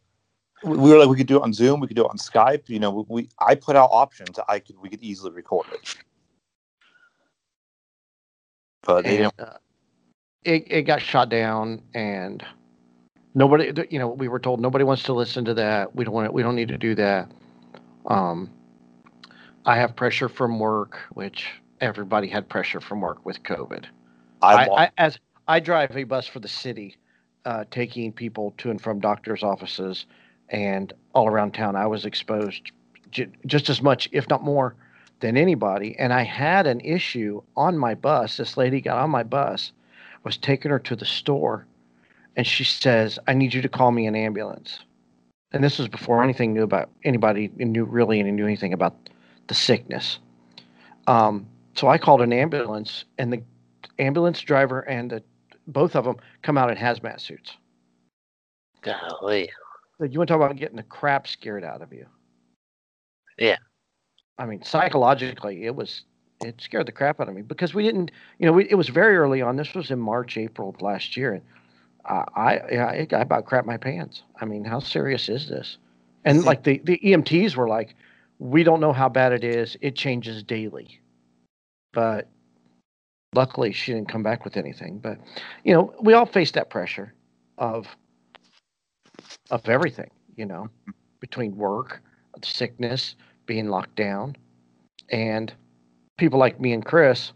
[0.65, 2.69] we were like we could do it on Zoom, we could do it on Skype.
[2.69, 4.39] You know, we I put out options.
[4.49, 5.97] I could we could easily record it,
[8.83, 9.55] but and, uh,
[10.45, 12.45] it it got shot down, and
[13.35, 15.95] nobody, you know, we were told nobody wants to listen to that.
[15.95, 16.27] We don't want.
[16.27, 17.31] It we don't need to do that.
[18.07, 18.51] Um,
[19.65, 23.85] I have pressure from work, which everybody had pressure from work with COVID.
[24.43, 26.97] I, I, I as I drive a bus for the city,
[27.45, 30.07] uh, taking people to and from doctors' offices
[30.49, 31.77] and all around town.
[31.77, 32.73] I was exposed
[33.11, 34.75] j- just as much, if not more,
[35.23, 35.97] than anybody.
[35.99, 38.37] And I had an issue on my bus.
[38.37, 39.73] This lady got on my bus,
[40.25, 41.67] was taking her to the store,
[42.37, 44.81] and she says, "I need you to call me an ambulance."
[45.53, 48.95] And this was before anything knew about anybody knew really any knew anything about
[49.47, 50.19] the sickness.
[51.07, 53.43] Um, so I called an ambulance, and the
[53.99, 55.23] ambulance driver and the,
[55.67, 57.57] both of them come out in hazmat suits.
[58.83, 59.51] Golly.
[60.01, 62.07] You want to talk about getting the crap scared out of you?
[63.39, 63.57] Yeah.
[64.39, 66.03] I mean, psychologically, it was
[66.45, 68.89] it scared the crap out of me because we didn't, you know, we, it was
[68.89, 69.57] very early on.
[69.57, 71.43] This was in March, April of last year, and
[72.05, 74.23] I, I, I I about crap my pants.
[74.41, 75.79] I mean, how serious is this?
[76.25, 77.95] And like the the EMTs were like,
[78.39, 79.77] we don't know how bad it is.
[79.81, 81.01] It changes daily,
[81.93, 82.29] but
[83.35, 84.99] luckily she didn't come back with anything.
[84.99, 85.19] But
[85.65, 87.13] you know, we all face that pressure
[87.59, 87.87] of
[89.51, 90.11] of everything.
[90.37, 90.69] You know,
[91.21, 92.01] between work,
[92.43, 93.17] sickness,
[93.47, 94.37] being locked down,
[95.11, 95.53] and
[96.19, 97.33] people like me and Chris.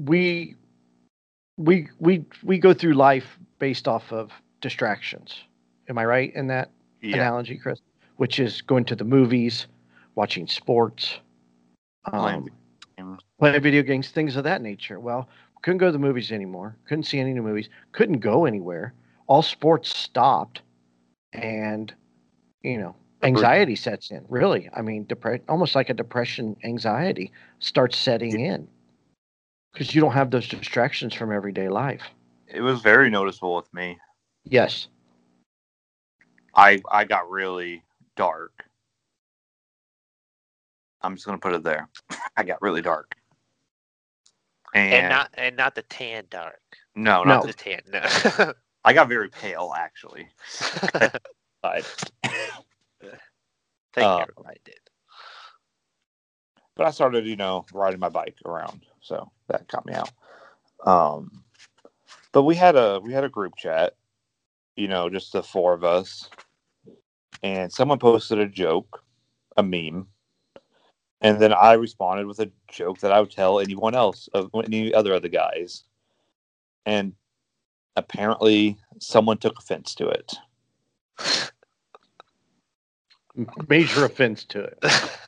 [0.00, 0.56] We
[1.58, 5.42] we we we go through life based off of distractions.
[5.88, 7.80] Am I right in that yeah, analogy, Chris?
[8.16, 9.66] Which is going to the movies,
[10.14, 11.18] watching sports,
[12.10, 12.50] Playing
[12.98, 14.98] um, playing video games, things of that nature.
[14.98, 15.28] Well,
[15.62, 16.76] couldn't go to the movies anymore.
[16.88, 17.68] Couldn't see any new movies.
[17.92, 18.92] Couldn't go anywhere.
[19.28, 20.62] All sports stopped,
[21.32, 21.94] and
[22.62, 24.24] you know, anxiety sets in.
[24.28, 28.68] Really, I mean, depre- almost like a depression, anxiety starts setting in
[29.72, 32.02] because you don't have those distractions from everyday life.
[32.48, 33.98] it was very noticeable with me.
[34.44, 34.88] Yes,
[36.54, 37.82] I I got really
[38.16, 38.64] dark.
[41.00, 41.88] I'm just gonna put it there.
[42.36, 43.14] I got really dark.
[44.74, 46.60] And, And not and not the tan dark.
[46.94, 47.34] no, No.
[47.34, 47.80] not The the, tan.
[48.36, 48.52] No.
[48.84, 50.26] I got very pale actually.
[53.94, 54.80] But, Think Uh, everybody did.
[56.76, 60.10] but I started, you know, riding my bike around, so that got me out.
[60.86, 61.44] Um,
[62.32, 63.94] but we had a we had a group chat,
[64.76, 66.30] you know, just the four of us,
[67.42, 69.02] and someone posted a joke,
[69.56, 70.08] a meme,
[71.20, 74.92] and then I responded with a joke that I would tell anyone else of any
[74.94, 75.84] other of the guys,
[76.86, 77.12] and
[77.96, 80.34] apparently someone took offense to it.
[83.68, 84.78] Major offense to it.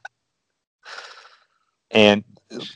[1.90, 2.24] And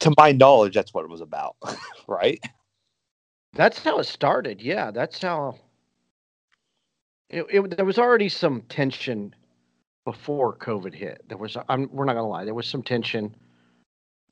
[0.00, 1.56] to my knowledge, that's what it was about,
[2.06, 2.40] right?
[3.54, 4.62] That's how it started.
[4.62, 5.58] Yeah, that's how.
[7.28, 9.34] It, it there was already some tension
[10.04, 11.24] before COVID hit.
[11.28, 11.56] There was.
[11.68, 11.90] I'm.
[11.92, 12.44] We're not gonna lie.
[12.44, 13.34] There was some tension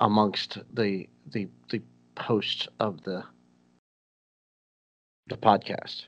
[0.01, 1.83] amongst the the the
[2.19, 3.25] hosts of the
[5.27, 6.07] the podcast.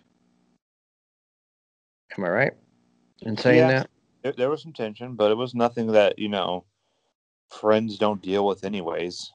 [2.16, 2.52] Am I right
[3.22, 3.68] in saying Yeah.
[3.68, 3.90] that?
[4.28, 6.64] There, there was some tension, but it was nothing that you know
[7.50, 9.32] friends don't deal with anyways.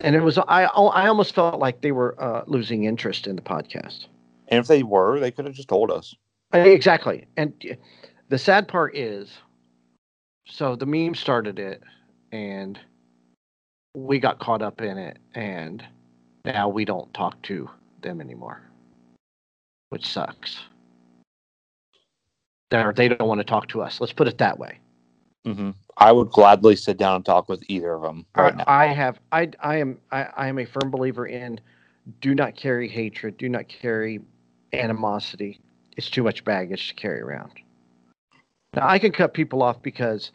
[0.00, 0.38] And it was.
[0.38, 0.64] I.
[0.64, 4.06] I almost felt like they were uh, losing interest in the podcast.
[4.48, 6.14] And if they were, they could have just told us.
[6.54, 7.26] Uh, Exactly.
[7.36, 7.52] And
[8.30, 9.30] the sad part is
[10.46, 11.82] so the meme started it
[12.32, 12.78] and
[13.94, 15.84] we got caught up in it and
[16.44, 17.68] now we don't talk to
[18.02, 18.62] them anymore.
[19.88, 20.60] Which sucks.
[22.82, 24.00] They're, they don't want to talk to us.
[24.00, 24.78] Let's put it that way.
[25.44, 28.64] hmm I would gladly sit down and talk with either of them right now.
[28.66, 31.60] I, I have I I am I, I am a firm believer in
[32.20, 34.20] do not carry hatred, do not carry
[34.72, 35.60] animosity.
[35.96, 37.52] It's too much baggage to carry around.
[38.74, 40.32] Now I can cut people off because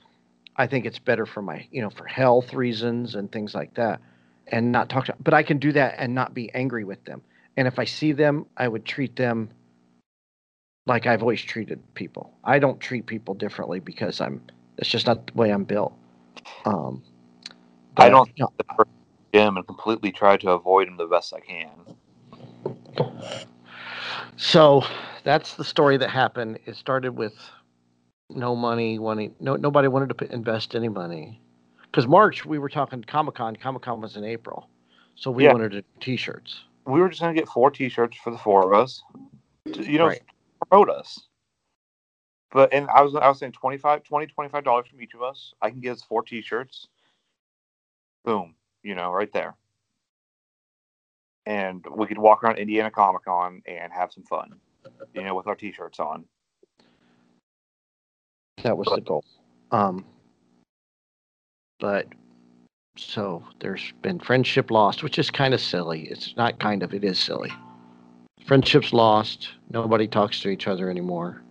[0.56, 4.00] I think it's better for my you know for health reasons and things like that,
[4.48, 5.16] and not talk to.
[5.20, 7.22] But I can do that and not be angry with them.
[7.58, 9.50] And if I see them, I would treat them
[10.86, 12.34] like I've always treated people.
[12.44, 14.42] I don't treat people differently because I'm.
[14.78, 15.94] It's just not the way I'm built.
[16.66, 17.04] Um,
[17.98, 18.86] I don't- you know,
[19.34, 21.70] Jim and completely try to avoid him the best I can.
[24.38, 24.84] So
[25.24, 26.60] that's the story that happened.
[26.66, 27.36] It started with
[28.30, 31.42] no money, wanting no nobody wanted to put, invest any money.
[31.84, 33.56] Because March we were talking Comic Con.
[33.56, 34.70] Comic Con was in April,
[35.16, 35.52] so we Yeah.
[35.52, 36.64] wanted to T-shirts.
[36.86, 39.04] We were just gonna get four T-shirts for the four of us.
[39.66, 40.22] You know, Right.
[40.68, 41.28] Promote us.
[42.52, 45.54] But and I was I was saying 25 20 25 dollars from each of us.
[45.62, 46.88] I can get us four t-shirts.
[48.26, 49.56] Boom, you know, right there.
[51.46, 54.60] And we could walk around Indiana Comic Con and have some fun,
[55.14, 56.26] you know, with our t-shirts on.
[58.64, 59.24] That was the goal.
[59.72, 60.06] Um,
[61.80, 62.08] but
[62.98, 66.08] so there's been friendship lost, which is kind of silly.
[66.10, 67.52] It's not kind of, it is silly.
[68.46, 69.50] Friendships lost.
[69.72, 71.42] Nobody talks to each other anymore.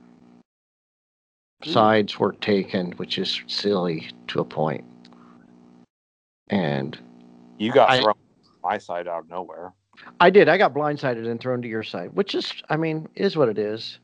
[1.64, 4.84] Sides were taken, which is silly to a point.
[6.50, 6.98] And
[7.58, 8.14] You got I- thrown
[8.62, 9.72] my side out of nowhere.
[10.20, 10.48] I did.
[10.48, 13.58] I got blindsided and thrown to your side, which is, I mean, is what it
[13.58, 13.98] is.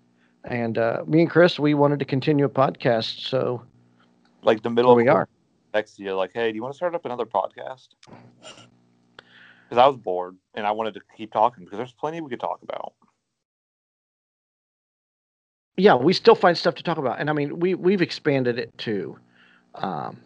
[0.44, 3.62] And uh, me and Chris, we wanted to continue a podcast, so
[4.42, 5.28] Like the middle of we are.
[5.72, 7.88] Next to you, like, hey, do you want to start up another podcast?
[9.64, 12.40] Because I was bored and I wanted to keep talking because there's plenty we could
[12.40, 12.92] talk about.
[15.76, 18.76] Yeah, we still find stuff to talk about, and I mean, we we've expanded it
[18.78, 19.18] to
[19.74, 20.18] um,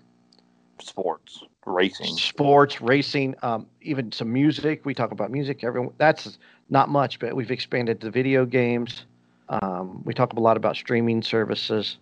[0.80, 2.14] Sports, racing.
[2.16, 4.84] sports, racing, um, even some music.
[4.84, 5.64] We talk about music.
[5.64, 9.06] Everyone, that's not much, but we've expanded to video games.
[9.48, 11.96] Um, we talk a lot about streaming services.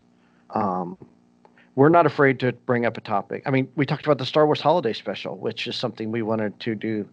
[0.51, 0.99] Um,
[1.77, 3.43] we're not afraid to bring up a topic.
[3.47, 6.59] I mean, we talked about the Star Wars Holiday Special, which is something we wanted
[6.61, 7.09] to do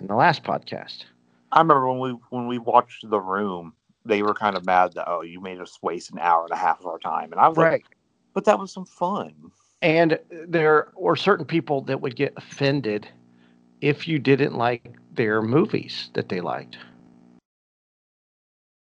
[0.00, 1.04] in the last podcast.
[1.52, 3.72] I remember when we when we watched The Room,
[4.04, 6.56] they were kind of mad that oh, you made us waste an hour and a
[6.56, 7.86] half of our time, and I was like,
[8.34, 9.34] but that was some fun.
[9.80, 13.08] And there were certain people that would get offended
[13.80, 16.76] if you didn't like their movies that they liked,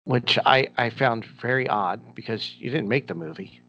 [0.06, 3.62] which I, I found very odd because you didn't make the movie.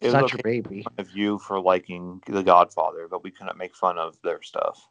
[0.00, 0.84] It's was not okay your baby.
[0.98, 4.86] of you for liking The Godfather, but we couldn't make fun of their stuff.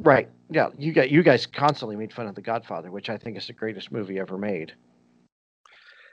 [0.00, 0.28] Right.
[0.50, 0.68] Yeah.
[0.78, 3.52] You got you guys constantly made fun of The Godfather, which I think is the
[3.52, 4.72] greatest movie ever made.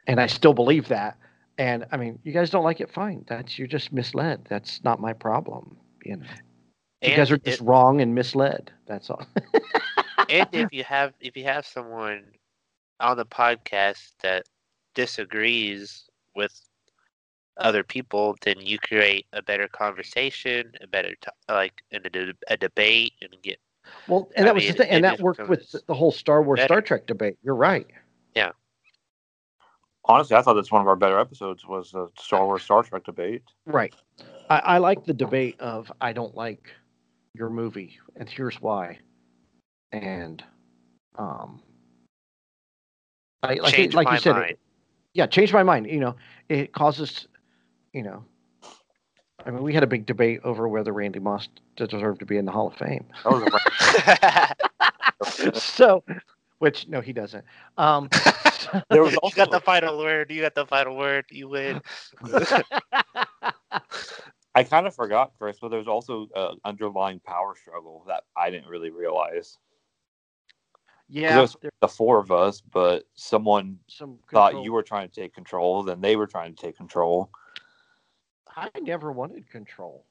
[0.08, 1.18] And I still believe that.
[1.58, 3.26] And I mean, you guys don't like it, fine.
[3.28, 4.46] That's you're just misled.
[4.50, 5.78] That's not my problem.
[6.04, 6.26] You know.
[7.02, 8.72] You And guys are it- just wrong and misled.
[8.88, 9.26] That's all.
[10.30, 12.24] and if you have if you have someone
[13.00, 14.46] on the podcast that
[14.96, 16.06] disagrees
[16.36, 16.60] with
[17.58, 22.58] other people, then you create a better conversation, a better t- like in a, a
[22.58, 23.60] debate, and get
[24.08, 26.12] Well, and I that was mean, the thing, and that worked with the- the whole
[26.12, 26.68] Star Wars better.
[26.68, 27.38] Star Trek debate.
[27.44, 27.88] You're right.
[28.36, 28.52] Yeah.
[30.06, 33.04] Honestly, I thought that's one of our better episodes was the Star Wars Star Trek
[33.04, 33.42] debate.
[33.66, 33.94] Right.
[34.50, 36.70] I, I like the debate of I don't like
[37.34, 39.00] your movie, and here's why.
[39.92, 40.44] And
[41.18, 41.62] um,
[43.42, 44.52] I like change like my you said, mind.
[44.52, 44.60] it,
[45.14, 45.88] yeah, change my mind.
[45.88, 46.16] You know,
[46.50, 47.28] it causes,
[47.94, 48.24] you know,
[49.46, 52.46] I mean, we had a big debate over whether Randy Moss deserved to be in
[52.46, 53.06] the Hall of Fame.
[53.24, 53.32] That
[55.54, 56.04] so,
[56.60, 57.46] which no, he doesn't.
[57.78, 58.10] Um,
[58.90, 60.32] There was also you got the final word.
[60.32, 61.26] You got the final word.
[61.30, 61.82] You win.
[64.56, 68.70] I kind of forgot, Chris, but there's also an underlying power struggle that I didn't
[68.70, 69.58] really realize.
[71.10, 75.14] yeah, there's there's the four of us, but someone some thought you were trying to
[75.14, 77.30] take control, then they were trying to take control.
[78.56, 80.06] I never wanted control.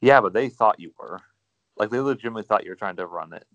[0.00, 1.20] Yeah, but they thought you were.
[1.76, 3.46] Like they legitimately thought you were trying to run it.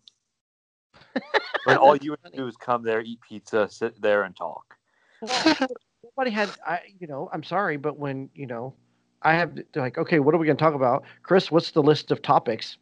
[1.65, 4.77] When all you would do is come there, eat pizza, sit there, and talk.
[5.21, 5.55] Well,
[6.03, 8.75] nobody had I you know, I'm sorry, but when, you know,
[9.23, 11.03] I have like, okay, what are we gonna talk about?
[11.23, 12.77] Chris, what's the list of topics?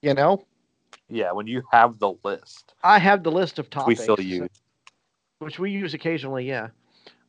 [0.00, 0.42] You know?
[1.10, 4.00] Yeah, when you have the list, I have the list of topics.
[4.00, 4.48] we still use.
[5.40, 6.68] Which we use occasionally, yeah.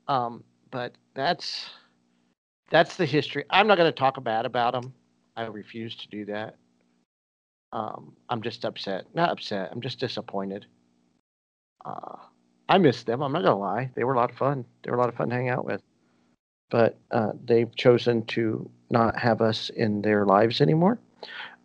[0.08, 1.70] Um, but that's
[2.70, 3.46] that's the history.
[3.50, 4.94] I'm not gonna talk bad about them.
[5.36, 6.56] I refuse to do that.
[7.74, 9.06] Um, I'm just upset.
[9.14, 10.66] Not upset, I'm just disappointed.
[11.84, 12.18] Uh
[12.68, 13.22] I miss them.
[13.22, 13.92] I'm not gonna lie.
[13.96, 14.66] They were a lot of fun.
[14.84, 15.82] They were a lot of fun to hang out with.
[16.70, 20.98] But uh, they've chosen to not have us in their lives anymore.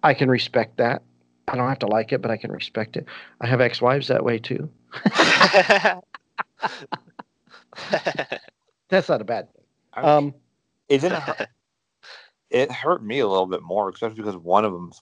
[0.02, 1.02] I can respect that.
[1.48, 3.06] I don't have to like it, but I can respect it.
[3.40, 4.68] I have ex-wives that way too.
[8.88, 9.64] That's not a bad thing.
[9.96, 10.34] Um,
[10.90, 11.20] it didn't.
[11.22, 11.48] Hurt,
[12.50, 14.92] it hurt me a little bit more, especially because one of them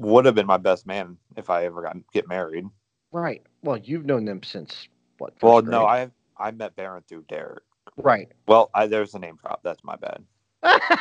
[0.00, 2.64] would have been my best man if I ever got get married.
[3.12, 3.42] right.
[3.62, 5.32] Well, you've known them since what?
[5.34, 5.86] first Well, no.
[5.86, 7.62] I I met Baron through Derek.
[7.96, 8.28] right.
[8.46, 9.60] Well, I, there's a name drop.
[9.62, 10.24] That's my bad.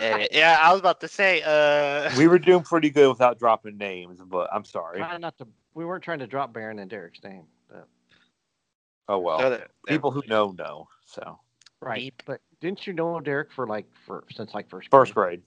[0.00, 1.42] Yeah, I was about to say.
[1.44, 4.98] Uh, We were doing pretty good without dropping names, but I'm sorry.
[4.98, 5.46] Trying not to.
[5.74, 7.44] We weren't trying to drop Baron and Derek's name.
[7.68, 7.86] But,
[9.08, 9.38] Oh well.
[9.38, 10.88] so that- People who know know.
[11.04, 11.38] So
[11.80, 12.00] right.
[12.00, 12.22] Beep.
[12.24, 15.42] But didn't you know Derek for like for since like first first grade?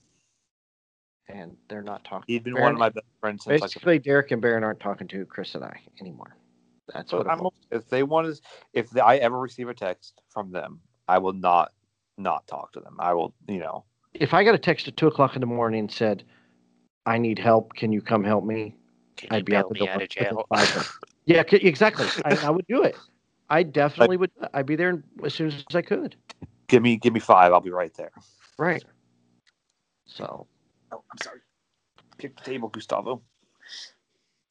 [1.28, 2.26] grade, And they're not talking.
[2.28, 3.72] he'd been Baron- one of my best friends since like.
[3.72, 6.36] Basically, Derek and Baron aren't talking to Chris and I anymore.
[6.94, 7.54] That's So what I'm, was.
[7.72, 8.42] if they want to,
[8.74, 11.74] if I ever receive a text from them, I will not
[12.20, 12.96] not talk to them.
[13.00, 15.82] I will, you know, If I got a text at two o'clock in the morning
[15.82, 16.24] and said,
[17.08, 17.74] "I need help.
[17.74, 18.76] Can you come help me?"
[19.18, 20.46] Can I'd be out bail the me door out of within jail?
[20.50, 20.92] five.
[21.26, 22.08] Yeah, exactly.
[22.24, 22.96] I, I would do it.
[23.50, 24.32] I definitely would.
[24.54, 26.16] I'd be there as soon as I could.
[26.68, 27.54] Give me give me five.
[27.54, 28.12] I'll be right there.
[28.58, 28.84] Right.
[30.06, 30.48] So
[30.92, 31.40] Oh, I'm sorry.
[32.18, 33.22] Kick the table, Gustavo.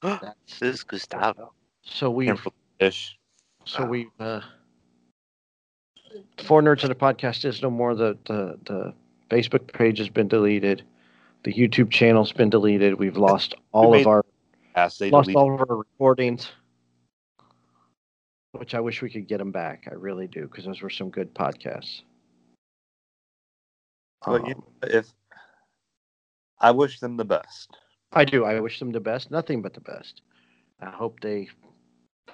[0.02, 0.24] that's
[0.60, 1.52] this is Gustavo.
[1.82, 3.18] so we Careful, Ish.
[3.64, 4.40] so we uh
[6.44, 7.94] four nerds in a podcast is no more.
[7.94, 8.94] The the the
[9.30, 10.82] Facebook page has been deleted.
[11.44, 12.94] The YouTube channel's been deleted.
[12.98, 14.24] We've lost all made of our
[14.74, 16.50] Ass, lost delete- all of our recordings,
[18.58, 19.84] which I wish we could get them back.
[19.90, 22.02] I really do because those were some good podcasts.
[24.24, 25.12] But you Um, if
[26.58, 27.76] I wish them the best.
[28.12, 28.44] I do.
[28.44, 29.30] I wish them the best.
[29.30, 30.22] Nothing but the best.
[30.80, 31.48] I hope they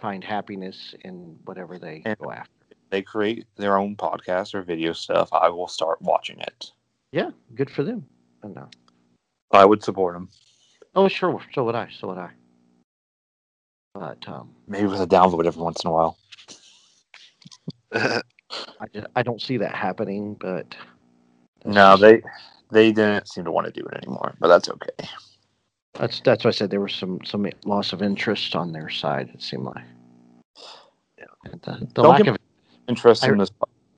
[0.01, 2.51] find happiness in whatever they And- go after.
[2.91, 5.33] They create their own podcast or video stuff.
[5.33, 6.73] I will start watching it.
[7.11, 8.07] Yeah, good for them.
[8.43, 8.68] I know.
[9.51, 10.29] I would support them.
[10.95, 11.43] Oh, sure.
[11.55, 11.89] So would I.
[11.91, 12.33] So would I.
[13.95, 16.18] But um, Maybe with a downvote every once in a while.
[17.93, 18.22] I,
[18.93, 20.34] just, I don't see that happening.
[20.34, 20.74] But
[21.64, 22.22] No, just- they
[22.70, 25.09] they didn't seem to want to do it anymore, but that's okay.
[25.95, 29.30] That's that's why I said there was some some loss of interest on their side.
[29.34, 29.84] It seemed like.
[31.18, 31.24] Yeah.
[31.45, 32.38] The, the Don't lack get of
[32.88, 33.51] Interested I- in this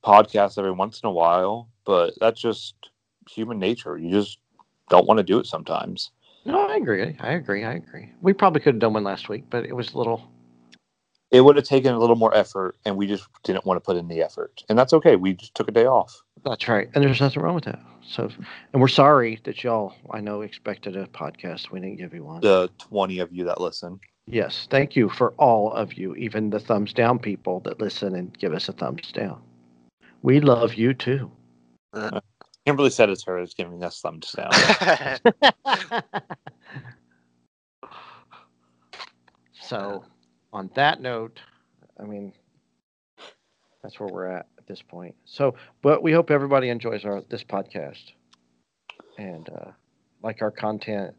[0.02, 2.74] podcast every once in a while, but that's just
[3.30, 3.96] human nature.
[3.96, 4.38] You just
[4.90, 6.10] don't want to do it sometimes.
[6.44, 7.16] No, I agree.
[7.20, 7.64] I agree.
[7.64, 8.10] I agree.
[8.20, 10.30] We probably could have done one last week, but it was a little.
[11.30, 13.96] It would have taken a little more effort, and we just didn't want to put
[13.96, 15.16] in the effort, and that's okay.
[15.16, 16.22] We just took a day off.
[16.44, 17.80] That's right, and there's nothing wrong with that.
[18.06, 18.30] So,
[18.72, 21.70] and we're sorry that y'all, I know, expected a podcast.
[21.70, 22.42] We didn't give you one.
[22.42, 23.98] The twenty of you that listen.
[24.26, 28.36] Yes, thank you for all of you, even the thumbs down people that listen and
[28.38, 29.42] give us a thumbs down.
[30.22, 31.30] We love you too.
[31.92, 32.20] Uh-huh.
[32.66, 34.50] Kimberly said it's her is giving us thumbs down.
[39.60, 40.04] so,
[40.52, 41.40] on that note,
[42.00, 42.32] I mean,
[43.82, 45.14] that's where we're at at this point.
[45.26, 48.12] So, but we hope everybody enjoys our this podcast
[49.18, 49.70] and uh,
[50.22, 51.14] like our content,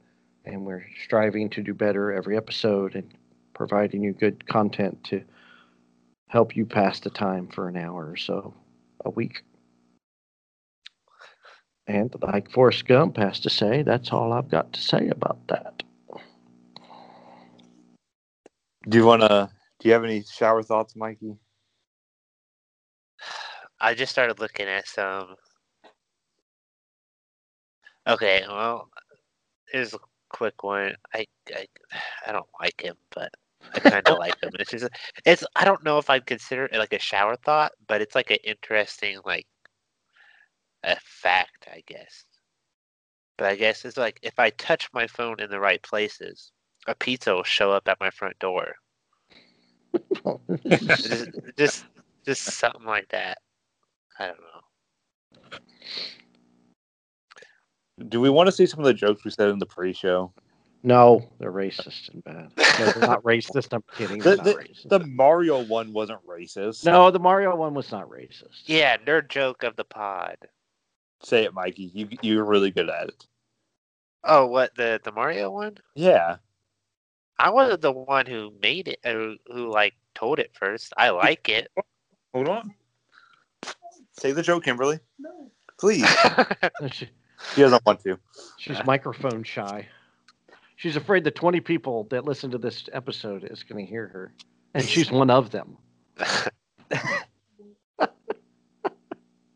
[0.46, 3.14] and we're striving to do better every episode and
[3.54, 5.22] providing you good content to
[6.28, 8.54] help you pass the time for an hour or so
[9.06, 9.43] a week.
[11.88, 15.83] And like Forrest Gump has to say, that's all I've got to say about that.
[18.88, 19.49] do you want to?
[19.79, 21.36] Do you have any shower thoughts, Mikey?
[23.79, 25.36] I just started looking at some.
[28.07, 28.89] Okay, well,
[29.71, 30.95] here's a quick one.
[31.13, 31.65] I I,
[32.27, 33.33] I don't like him, but
[33.73, 34.51] I kind of like him.
[34.59, 34.88] It's just
[35.25, 38.31] it's I don't know if I'd consider it like a shower thought, but it's like
[38.31, 39.47] an interesting like
[40.86, 42.25] a fact, I guess.
[43.38, 46.51] But I guess it's like if I touch my phone in the right places,
[46.88, 48.73] a pizza will show up at my front door.
[50.67, 51.86] just, just
[52.25, 53.38] just something like that.
[54.19, 55.59] I don't know.
[58.09, 60.33] Do we want to see some of the jokes we said in the pre-show?
[60.83, 62.51] No, they're racist and bad.
[62.79, 63.73] No, they're not racist.
[63.73, 64.19] I'm kidding.
[64.19, 64.89] They're The, not the, racist.
[64.89, 66.86] the Mario one wasn't racist.
[66.86, 68.63] no, the Mario one was not racist.
[68.65, 70.36] Yeah, nerd joke of the pod.
[71.24, 71.91] Say it, Mikey.
[71.93, 73.26] You you're really good at it.
[74.24, 75.78] Oh, what the the Mario one?
[75.95, 76.38] Yeah.
[77.38, 80.93] I wasn't the one who made it, or who like told it first.
[80.97, 81.70] I like it.
[82.34, 82.74] Hold on.
[84.20, 84.99] Say the joke, Kimberly.
[85.80, 86.05] Please.
[86.91, 87.09] She,
[87.55, 88.18] He doesn't want to.
[88.57, 89.88] she's microphone shy.
[90.78, 94.34] She's afraid the 20 people that listen to this episode is going to hear her,
[94.74, 95.78] and she's one of them.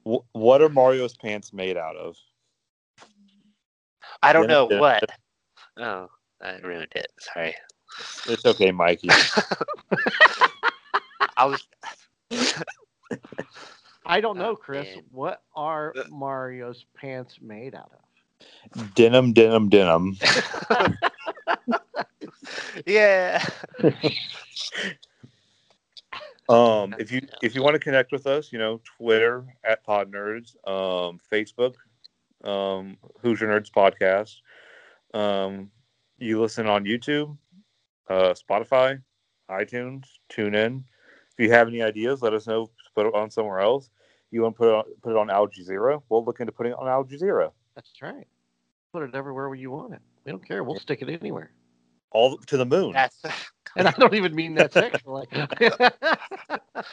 [0.10, 2.18] Wh- What are Mario's pants made out of?
[4.24, 4.80] I don't know yeah.
[4.80, 5.04] what.
[5.78, 6.08] Oh,
[6.42, 7.08] I ruined it.
[7.20, 7.56] Sorry.
[8.28, 9.10] It's okay, Mikey.
[11.38, 11.68] I was.
[14.06, 14.88] I don't know, Oh, Chris.
[14.94, 15.04] man.
[15.12, 18.00] What are uh, Mario's pants made out of?
[18.96, 20.18] denim, denim, denim.
[22.86, 23.44] yeah.
[26.50, 30.12] Um, if you if you want to connect with us, you know, Twitter at Pod
[30.12, 31.76] Nerds, um, Facebook,
[32.44, 34.38] um, Your Nerds podcast.
[35.14, 35.70] Um,
[36.18, 37.38] you listen on YouTube,
[38.10, 39.02] uh, Spotify,
[39.50, 40.84] iTunes, tune in.
[41.38, 42.70] If you have any ideas, let us know.
[42.96, 43.92] Put it on somewhere else.
[44.32, 46.02] You want to put it on, put it on Al Jazeera?
[46.10, 47.52] We'll look into putting it on Al Jazeera.
[47.76, 48.28] That's right.
[48.92, 50.02] Put it everywhere where you want it.
[50.26, 50.64] We don't care.
[50.64, 51.52] We'll stick it anywhere.
[52.12, 52.94] All to the moon.
[52.94, 53.22] That's.
[53.76, 55.28] And I don't even mean that sexually.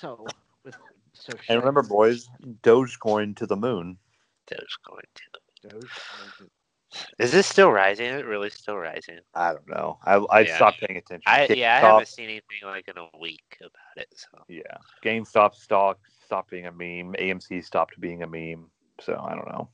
[0.00, 0.26] So,
[0.64, 0.76] with
[1.14, 2.28] so And remember, boys,
[2.62, 3.98] Dogecoin to the moon.
[4.50, 5.68] Dogecoin too.
[5.68, 6.50] Dogecoin-
[7.18, 8.06] Is this still rising?
[8.06, 9.20] Is it really still rising?
[9.34, 9.98] I don't know.
[10.04, 10.56] I I Yeah.
[10.56, 11.22] stopped paying attention.
[11.26, 14.08] I yeah, I haven't seen anything like in a week about it.
[14.14, 17.14] So Yeah, GameStop stock stopped being a meme.
[17.18, 18.70] AMC stopped being a meme.
[19.00, 19.68] So I don't know.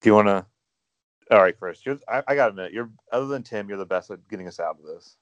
[0.00, 0.46] Do you want to?
[1.30, 1.84] All right, Chris.
[1.84, 4.48] You're, I, I got to admit, you're other than Tim, you're the best at getting
[4.48, 5.16] us out of this.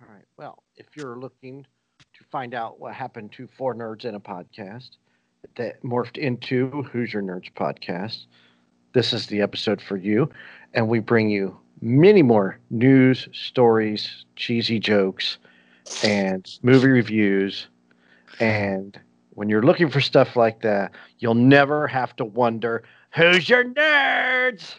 [0.00, 0.24] All right.
[0.36, 1.66] Well, if you're looking
[2.12, 4.90] to find out what happened to four nerds in a podcast
[5.56, 8.26] that morphed into Hoosier Nerds podcast,
[8.92, 10.30] this is the episode for you.
[10.74, 15.38] And we bring you many more news, stories, cheesy jokes,
[16.04, 17.68] and movie reviews.
[18.38, 18.98] And
[19.30, 22.84] when you're looking for stuff like that, you'll never have to wonder
[23.14, 24.74] who's your nerds.